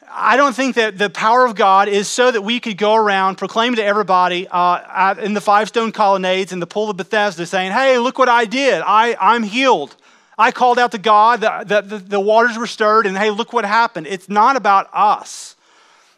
[0.07, 3.37] I don't think that the power of God is so that we could go around
[3.37, 7.71] proclaiming to everybody uh, in the five stone colonnades in the pool of Bethesda saying,
[7.71, 8.81] Hey, look what I did.
[8.85, 9.95] I, I'm healed.
[10.37, 13.63] I called out to God, the, the, the waters were stirred, and hey, look what
[13.63, 14.07] happened.
[14.07, 15.55] It's not about us.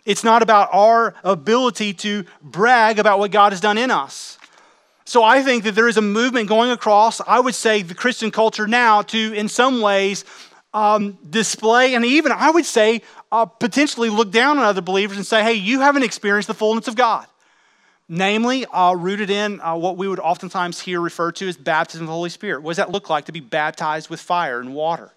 [0.05, 4.36] It's not about our ability to brag about what God has done in us.
[5.07, 8.29] So I think that there is a movement going across, I would say, the Christian
[8.29, 10.25] culture now to, in some ways,
[10.73, 13.01] um, display and even, I would say,
[13.31, 16.89] uh, potentially look down on other believers and say, hey, you haven't experienced the fullness
[16.89, 17.25] of God.
[18.09, 22.07] Namely, uh, rooted in uh, what we would oftentimes hear referred to as baptism of
[22.07, 22.61] the Holy Spirit.
[22.61, 25.13] What does that look like to be baptized with fire and water?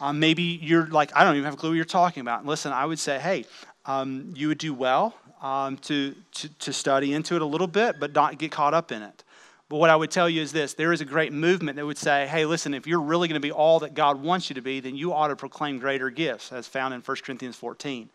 [0.00, 2.40] Um, maybe you're like, I don't even have a clue what you're talking about.
[2.40, 3.44] And listen, I would say, hey,
[3.86, 5.16] um, you would do well
[5.46, 8.90] um, to, to, to study into it a little bit, but not get caught up
[8.90, 9.22] in it.
[9.68, 11.98] But what I would tell you is this there is a great movement that would
[11.98, 14.60] say, hey, listen, if you're really going to be all that God wants you to
[14.60, 18.08] be, then you ought to proclaim greater gifts, as found in 1 Corinthians 14.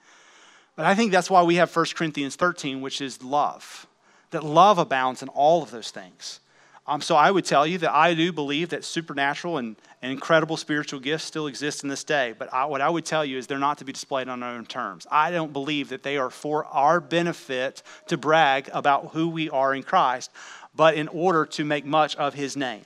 [0.76, 3.88] But I think that's why we have 1 Corinthians 13, which is love,
[4.32, 6.42] that love abounds in all of those things.
[6.88, 10.58] Um, so I would tell you that I do believe that supernatural and, and incredible
[10.58, 12.34] spiritual gifts still exist in this day.
[12.38, 14.56] But I, what I would tell you is they're not to be displayed on our
[14.56, 15.06] own terms.
[15.12, 19.76] I don't believe that they are for our benefit to brag about who we are
[19.76, 20.32] in Christ,
[20.76, 22.84] but in order to make much of his name.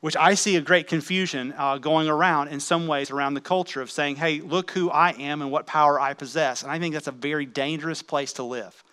[0.00, 3.82] Which I see a great confusion uh, going around in some ways around the culture
[3.82, 6.62] of saying, hey, look who I am and what power I possess.
[6.62, 8.84] And I think that's a very dangerous place to live.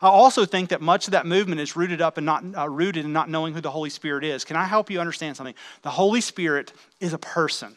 [0.00, 3.04] I also think that much of that movement is rooted up and not uh, rooted
[3.04, 4.44] in not knowing who the Holy Spirit is.
[4.44, 5.54] Can I help you understand something?
[5.82, 7.76] The Holy Spirit is a person.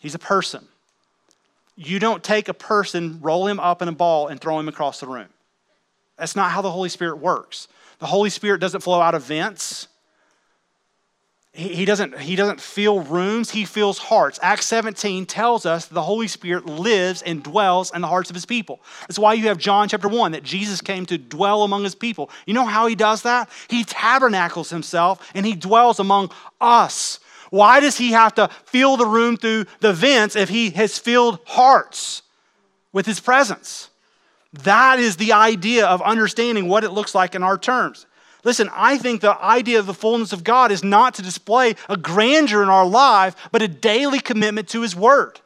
[0.00, 0.66] He's a person.
[1.76, 5.00] You don't take a person, roll him up in a ball, and throw him across
[5.00, 5.28] the room.
[6.16, 7.68] That's not how the Holy Spirit works.
[7.98, 9.88] The Holy Spirit doesn't flow out of vents.
[11.52, 14.38] He, doesn't, he doesn't feel rooms, he feels hearts.
[14.40, 18.46] Acts 17 tells us the Holy Spirit lives and dwells in the hearts of his
[18.46, 18.80] people.
[19.00, 22.30] That's why you have John chapter 1, that Jesus came to dwell among his people.
[22.46, 23.50] You know how he does that?
[23.68, 26.30] He tabernacles himself and he dwells among
[26.60, 27.18] us.
[27.50, 31.40] Why does he have to fill the room through the vents if he has filled
[31.46, 32.22] hearts
[32.92, 33.90] with his presence?
[34.52, 38.06] That is the idea of understanding what it looks like in our terms.
[38.44, 41.96] Listen, I think the idea of the fullness of God is not to display a
[41.96, 45.40] grandeur in our life, but a daily commitment to His Word.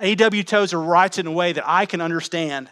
[0.00, 0.42] A.W.
[0.42, 2.70] Tozer writes it in a way that I can understand.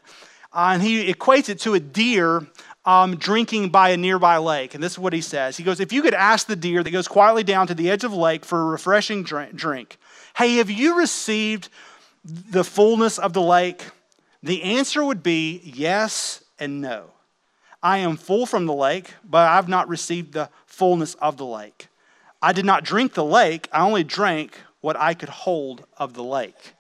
[0.53, 2.46] Uh, and he equates it to a deer
[2.84, 4.74] um, drinking by a nearby lake.
[4.74, 6.90] And this is what he says He goes, If you could ask the deer that
[6.90, 9.99] goes quietly down to the edge of the lake for a refreshing drink,
[10.36, 11.68] hey, have you received
[12.24, 13.84] the fullness of the lake?
[14.42, 17.11] The answer would be yes and no.
[17.89, 21.89] I am full from the lake, but I've not received the fullness of the lake.
[22.43, 26.22] I did not drink the lake, I only drank what I could hold of the
[26.22, 26.74] lake.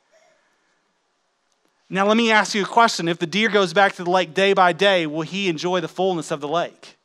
[1.88, 3.08] Now, let me ask you a question.
[3.08, 5.88] If the deer goes back to the lake day by day, will he enjoy the
[5.88, 6.98] fullness of the lake?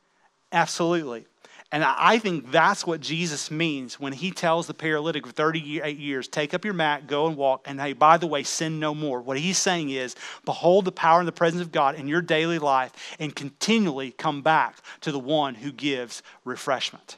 [0.52, 1.26] Absolutely.
[1.74, 6.28] And I think that's what Jesus means when he tells the paralytic for 38 years,
[6.28, 9.20] take up your mat, go and walk, and hey, by the way, sin no more.
[9.20, 10.16] What he's saying is,
[10.46, 14.44] behold the power and the presence of God in your daily life and continually come
[14.44, 17.18] back to the one who gives refreshment.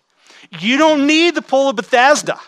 [0.62, 2.40] You don't need the pool of Bethesda.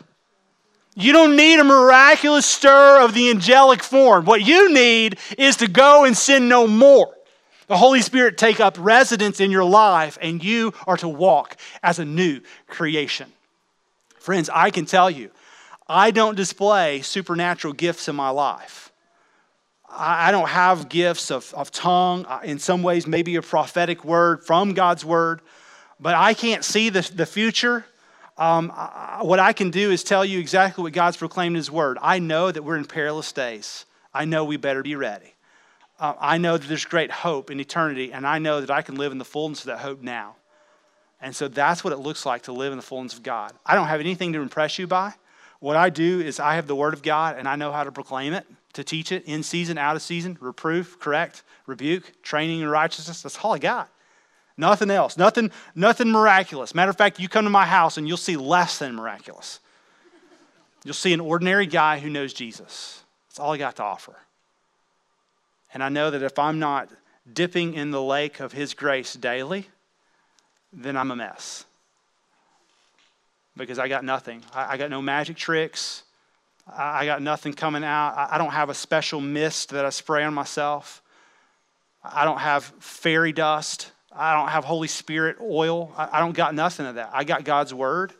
[0.95, 4.23] You don't need a miraculous stir of the angelic form.
[4.23, 7.16] What you need is to go and sin no more.
[7.67, 11.99] The Holy Spirit take up residence in your life, and you are to walk as
[11.99, 13.31] a new creation.
[14.19, 15.31] Friends, I can tell you,
[15.87, 18.91] I don't display supernatural gifts in my life.
[19.89, 24.45] I don't have gifts of, of tongue, uh, in some ways, maybe a prophetic word
[24.45, 25.41] from God's word,
[25.99, 27.85] but I can't see the, the future.
[28.37, 31.71] Um, I, what I can do is tell you exactly what God's proclaimed in His
[31.71, 31.97] word.
[32.01, 33.85] I know that we're in perilous days.
[34.13, 35.33] I know we better be ready
[35.99, 38.95] uh, I know that there's great hope in eternity, and I know that I can
[38.95, 40.35] live in the fullness of that hope now.
[41.19, 43.53] And so that's what it looks like to live in the fullness of God.
[43.65, 45.13] I don't have anything to impress you by.
[45.59, 47.91] What I do is I have the Word of God and I know how to
[47.91, 52.67] proclaim it, to teach it in season, out of season, reproof, correct, rebuke, training in
[52.67, 53.23] righteousness.
[53.23, 53.89] That's all I got.
[54.55, 55.17] Nothing else.
[55.17, 56.75] Nothing, nothing miraculous.
[56.75, 59.59] Matter of fact, you come to my house and you'll see less than miraculous.
[60.83, 63.03] You'll see an ordinary guy who knows Jesus.
[63.27, 64.15] That's all I got to offer.
[65.77, 66.89] And I know that if I'm not
[67.31, 69.67] dipping in the lake of His grace daily,
[70.73, 71.65] then I'm a mess.
[73.55, 74.41] Because I got nothing.
[74.55, 76.01] I, I got no magic tricks.
[76.65, 78.15] I, I got nothing coming out.
[78.17, 81.03] I, I don't have a special mist that I spray on myself.
[82.03, 83.91] I don't have fairy dust.
[84.11, 85.93] I don't have Holy Spirit oil.
[85.95, 87.11] I, I don't got nothing of that.
[87.13, 88.13] I got God's Word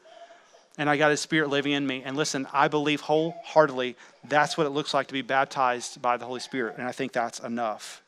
[0.77, 2.03] and I got His Spirit living in me.
[2.03, 6.25] And listen, I believe wholeheartedly that's what it looks like to be baptized by the
[6.25, 6.75] Holy Spirit.
[6.77, 8.01] And I think that's enough.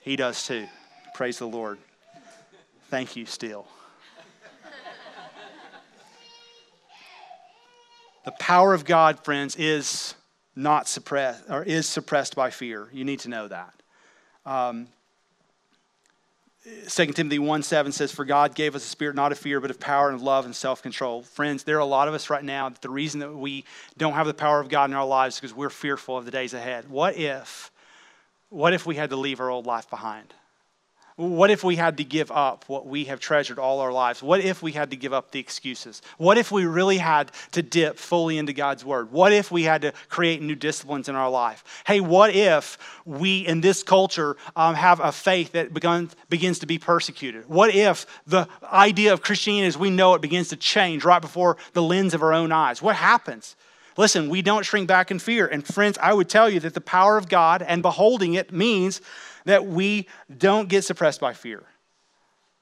[0.00, 0.66] He does too.
[1.14, 1.78] Praise the Lord.
[2.88, 3.66] Thank you, still.
[8.24, 10.14] the power of God, friends, is
[10.54, 12.88] not suppressed or is suppressed by fear.
[12.92, 13.74] You need to know that.
[14.44, 14.88] Um,
[16.88, 19.70] 2 Timothy 1 7 says, For God gave us a spirit not of fear, but
[19.70, 21.22] of power and love and self control.
[21.22, 23.64] Friends, there are a lot of us right now that the reason that we
[23.96, 26.30] don't have the power of God in our lives is because we're fearful of the
[26.30, 26.88] days ahead.
[26.88, 27.70] What if,
[28.50, 30.34] what if we had to leave our old life behind?
[31.16, 34.22] What if we had to give up what we have treasured all our lives?
[34.22, 36.02] What if we had to give up the excuses?
[36.18, 39.10] What if we really had to dip fully into God's word?
[39.10, 41.64] What if we had to create new disciplines in our life?
[41.86, 46.66] Hey, what if we in this culture um, have a faith that begun, begins to
[46.66, 47.48] be persecuted?
[47.48, 51.56] What if the idea of Christianity as we know it begins to change right before
[51.72, 52.82] the lens of our own eyes?
[52.82, 53.56] What happens?
[53.96, 55.46] Listen, we don't shrink back in fear.
[55.46, 59.00] And friends, I would tell you that the power of God and beholding it means
[59.46, 61.62] that we don't get suppressed by fear,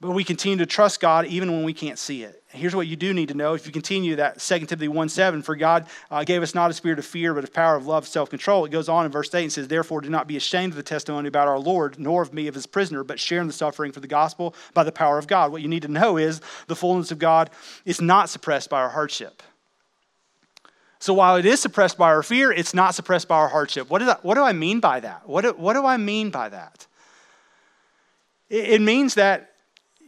[0.01, 2.43] but we continue to trust God even when we can't see it.
[2.49, 3.55] Here's what you do need to know.
[3.55, 6.75] If you continue that 2 Timothy 1 7, for God uh, gave us not a
[6.75, 8.65] spirit of fear, but of power, of love, self control.
[8.65, 10.83] It goes on in verse 8 and says, Therefore, do not be ashamed of the
[10.83, 13.93] testimony about our Lord, nor of me, of his prisoner, but share in the suffering
[13.93, 15.51] for the gospel by the power of God.
[15.51, 17.51] What you need to know is the fullness of God
[17.85, 19.43] is not suppressed by our hardship.
[21.05, 23.91] So while it is suppressed by our fear, it's not suppressed by our hardship.
[23.91, 25.29] What, that, what do I mean by that?
[25.29, 26.87] What do, what do I mean by that?
[28.49, 29.51] It, it means that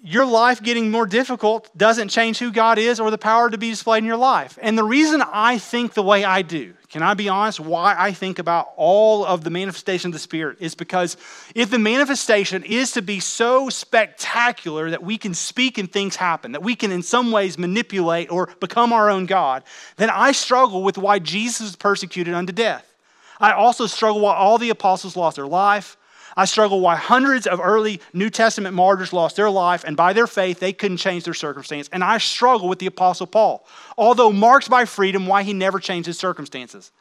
[0.02, 3.68] your life getting more difficult doesn't change who God is or the power to be
[3.68, 4.58] displayed in your life.
[4.62, 8.12] And the reason I think the way I do, can I be honest, why I
[8.12, 11.18] think about all of the manifestation of the Spirit is because
[11.54, 16.52] if the manifestation is to be so spectacular that we can speak and things happen,
[16.52, 19.62] that we can in some ways manipulate or become our own God,
[19.98, 22.90] then I struggle with why Jesus was persecuted unto death.
[23.38, 25.98] I also struggle why all the apostles lost their life
[26.36, 30.26] I struggle why hundreds of early New Testament martyrs lost their life, and by their
[30.26, 31.88] faith, they couldn't change their circumstance.
[31.92, 33.66] And I struggle with the Apostle Paul,
[33.96, 36.92] although marked by freedom, why he never changed his circumstances.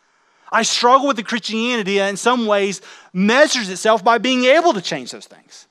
[0.51, 2.81] I struggle with the Christianity that in some ways
[3.11, 5.67] measures itself by being able to change those things.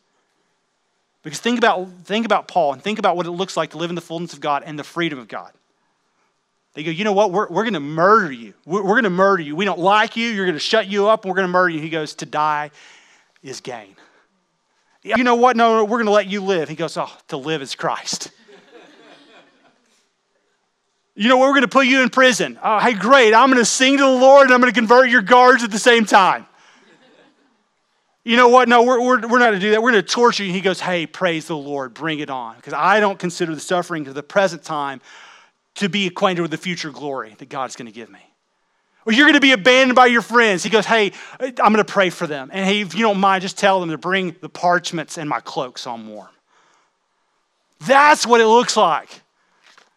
[1.23, 3.89] Because think about, think about Paul and think about what it looks like to live
[3.89, 5.53] in the fullness of God and the freedom of God.
[6.75, 7.31] They go, you know what?
[7.31, 8.53] We're, we're going to murder you.
[8.67, 9.57] We're, we're going to murder you.
[9.57, 10.29] We don't like you.
[10.29, 11.81] You're going to shut you up and we're going to murder you.
[11.81, 12.73] He goes, to die
[13.45, 13.95] is gain.
[15.03, 15.57] You know what?
[15.57, 16.69] No, no we're going to let you live.
[16.69, 18.31] He goes, Oh, to live is Christ.
[21.15, 21.49] you know what?
[21.49, 22.59] We're going to put you in prison.
[22.63, 23.35] Oh, hey, great.
[23.35, 25.71] I'm going to sing to the Lord and I'm going to convert your guards at
[25.71, 26.47] the same time.
[28.25, 28.71] You know what?
[28.71, 29.83] No, we're, we're, we're not going to do that.
[29.83, 30.53] We're going to torture you.
[30.53, 31.93] He goes, Hey, praise the Lord.
[31.93, 32.57] Bring it on.
[32.57, 35.03] Because I don't consider the suffering of the present time
[35.75, 38.21] to be acquainted with the future glory that God's going to give me.
[39.07, 40.63] Or you're going to be abandoned by your friends.
[40.63, 42.51] He goes, Hey, I'm going to pray for them.
[42.53, 45.41] And hey, if you don't mind, just tell them to bring the parchments and my
[45.41, 46.29] cloak so I'm warm.
[47.81, 49.09] That's what it looks like.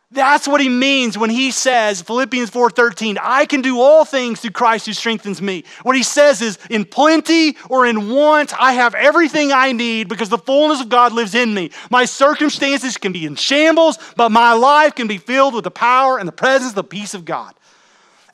[0.09, 4.51] That's what he means when he says, Philippians 4:13, I can do all things through
[4.51, 5.65] Christ who strengthens me.
[5.83, 10.29] What he says is, in plenty or in want, I have everything I need because
[10.29, 11.71] the fullness of God lives in me.
[11.91, 16.17] My circumstances can be in shambles, but my life can be filled with the power
[16.17, 17.53] and the presence, of the peace of God.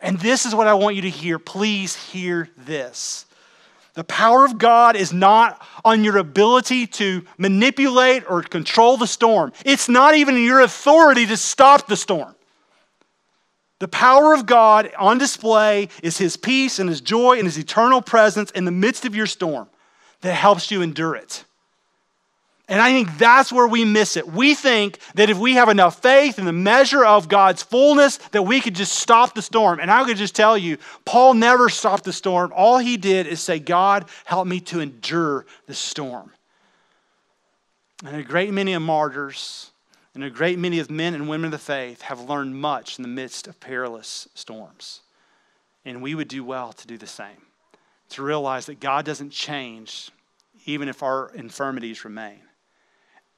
[0.04, 1.39] And this is what I want you to hear.
[1.39, 3.26] Please hear this.
[3.93, 9.54] The power of God is not on your ability to manipulate or control the storm.
[9.66, 12.36] It's not even in your authority to stop the storm.
[13.80, 18.01] The power of God on display is His peace and His joy and His eternal
[18.01, 19.70] presence in the midst of your storm
[20.22, 21.45] that helps you endure it.
[22.70, 24.26] And I think that's where we miss it.
[24.26, 28.43] We think that if we have enough faith in the measure of God's fullness, that
[28.43, 29.80] we could just stop the storm.
[29.82, 32.53] And I could just tell you, Paul never stopped the storm.
[32.55, 36.32] All he did is say, God, help me to endure the storm.
[38.05, 39.72] And a great many of martyrs
[40.16, 43.01] And a great many of men and women of the faith have learned much in
[43.01, 45.01] the midst of perilous storms.
[45.86, 47.47] And we would do well to do the same,
[48.09, 50.11] to realize that God doesn't change
[50.66, 52.39] even if our infirmities remain.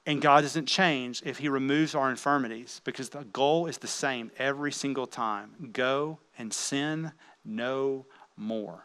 [0.06, 4.32] And God doesn't change if He removes our infirmities because the goal is the same
[4.38, 7.12] every single time go and sin
[7.44, 8.06] no
[8.38, 8.84] more.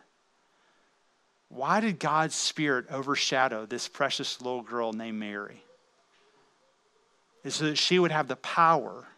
[1.49, 5.64] Why did God's Spirit overshadow this precious little girl named Mary?
[7.43, 9.09] Is so that she would have the power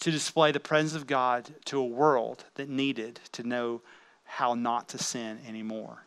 [0.00, 3.82] to display the presence of God to a world that needed to know
[4.24, 6.06] how not to sin anymore.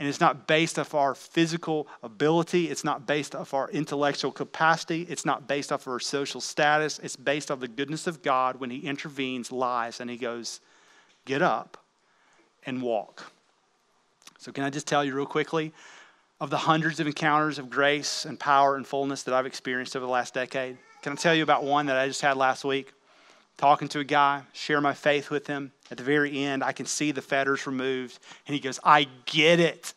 [0.00, 2.70] And it's not based off our physical ability.
[2.70, 5.02] It's not based off our intellectual capacity.
[5.02, 6.98] It's not based off our social status.
[7.00, 10.60] It's based off the goodness of God when He intervenes lives and He goes,
[11.26, 11.76] Get up
[12.64, 13.30] and walk.
[14.38, 15.70] So, can I just tell you real quickly
[16.40, 20.06] of the hundreds of encounters of grace and power and fullness that I've experienced over
[20.06, 20.78] the last decade?
[21.02, 22.94] Can I tell you about one that I just had last week?
[23.60, 25.70] Talking to a guy, share my faith with him.
[25.90, 29.60] At the very end, I can see the fetters removed, and he goes, I get
[29.60, 29.92] it.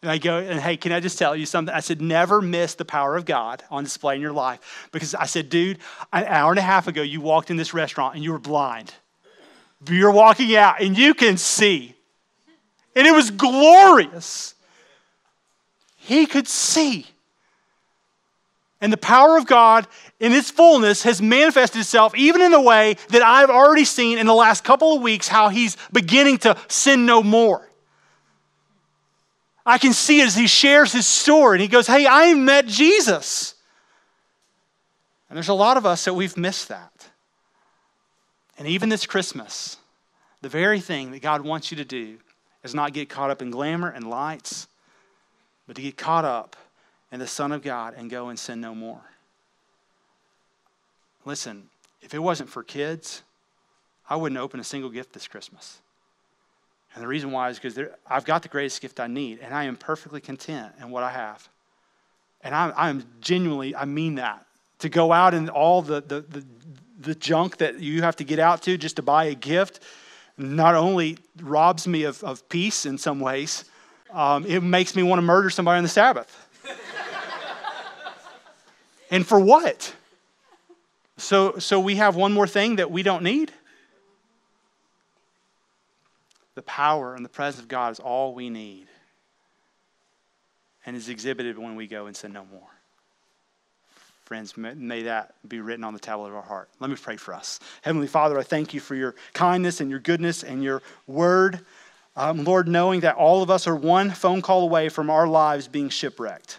[0.00, 1.74] And I go, and hey, can I just tell you something?
[1.74, 4.88] I said, never miss the power of God on display in your life.
[4.90, 5.80] Because I said, dude,
[6.14, 8.94] an hour and a half ago, you walked in this restaurant and you were blind.
[9.86, 11.94] You're walking out and you can see.
[12.96, 14.54] And it was glorious.
[15.98, 17.06] He could see.
[18.84, 19.88] And the power of God
[20.20, 24.26] in its fullness has manifested itself even in the way that I've already seen in
[24.26, 27.66] the last couple of weeks how he's beginning to sin no more.
[29.64, 33.54] I can see as he shares his story and he goes, Hey, I met Jesus.
[35.30, 37.08] And there's a lot of us that we've missed that.
[38.58, 39.78] And even this Christmas,
[40.42, 42.18] the very thing that God wants you to do
[42.62, 44.68] is not get caught up in glamour and lights,
[45.66, 46.54] but to get caught up
[47.14, 49.00] in the Son of God and go and sin no more.
[51.24, 51.68] Listen,
[52.02, 53.22] if it wasn't for kids,
[54.10, 55.78] I wouldn't open a single gift this Christmas.
[56.92, 59.62] And the reason why is because I've got the greatest gift I need, and I
[59.62, 61.48] am perfectly content in what I have.
[62.42, 64.44] And I'm, I'm genuinely, I mean that.
[64.80, 66.44] To go out and all the, the, the,
[66.98, 69.78] the junk that you have to get out to just to buy a gift
[70.36, 73.66] not only robs me of, of peace in some ways,
[74.12, 76.43] um, it makes me want to murder somebody on the Sabbath.
[79.14, 79.94] And for what?
[81.18, 83.52] So, so we have one more thing that we don't need?
[86.56, 88.88] The power and the presence of God is all we need
[90.84, 92.68] and is exhibited when we go and sin no more.
[94.24, 96.68] Friends, may that be written on the tablet of our heart.
[96.80, 97.60] Let me pray for us.
[97.82, 101.60] Heavenly Father, I thank you for your kindness and your goodness and your word.
[102.16, 105.68] Um, Lord, knowing that all of us are one phone call away from our lives
[105.68, 106.58] being shipwrecked.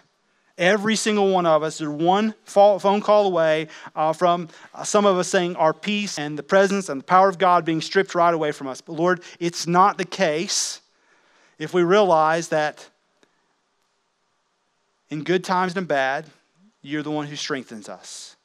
[0.58, 5.18] Every single one of us are one phone call away uh, from uh, some of
[5.18, 8.32] us saying our peace and the presence and the power of God being stripped right
[8.32, 8.80] away from us.
[8.80, 10.80] But Lord, it's not the case
[11.58, 12.88] if we realize that
[15.10, 16.26] in good times and bad,
[16.82, 18.36] you're the one who strengthens us.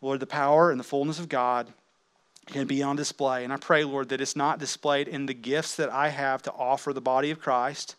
[0.00, 1.68] Lord, the power and the fullness of God
[2.46, 3.44] can be on display.
[3.44, 6.52] And I pray, Lord, that it's not displayed in the gifts that I have to
[6.52, 7.96] offer the body of Christ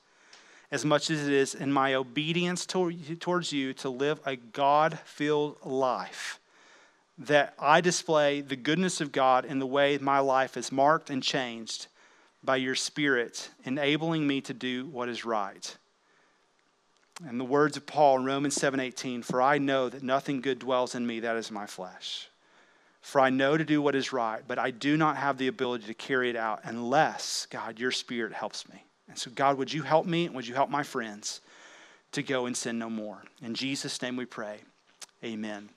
[0.72, 5.57] as much as it is in my obedience towards you to live a God filled
[5.65, 6.39] life.
[7.17, 11.22] That I display the goodness of God in the way my life is marked and
[11.24, 11.88] changed
[12.43, 15.76] by your Spirit, enabling me to do what is right.
[17.28, 20.95] And the words of Paul in Romans 7:18, "For I know that nothing good dwells
[20.95, 22.30] in me, that is my flesh.
[23.01, 25.88] For I know to do what is right, but I do not have the ability
[25.88, 29.82] to carry it out unless, God, your spirit helps me." And so God, would you
[29.82, 31.41] help me and would you help my friends
[32.12, 33.24] to go and sin no more?
[33.41, 34.60] In Jesus name we pray.
[35.24, 35.70] Amen.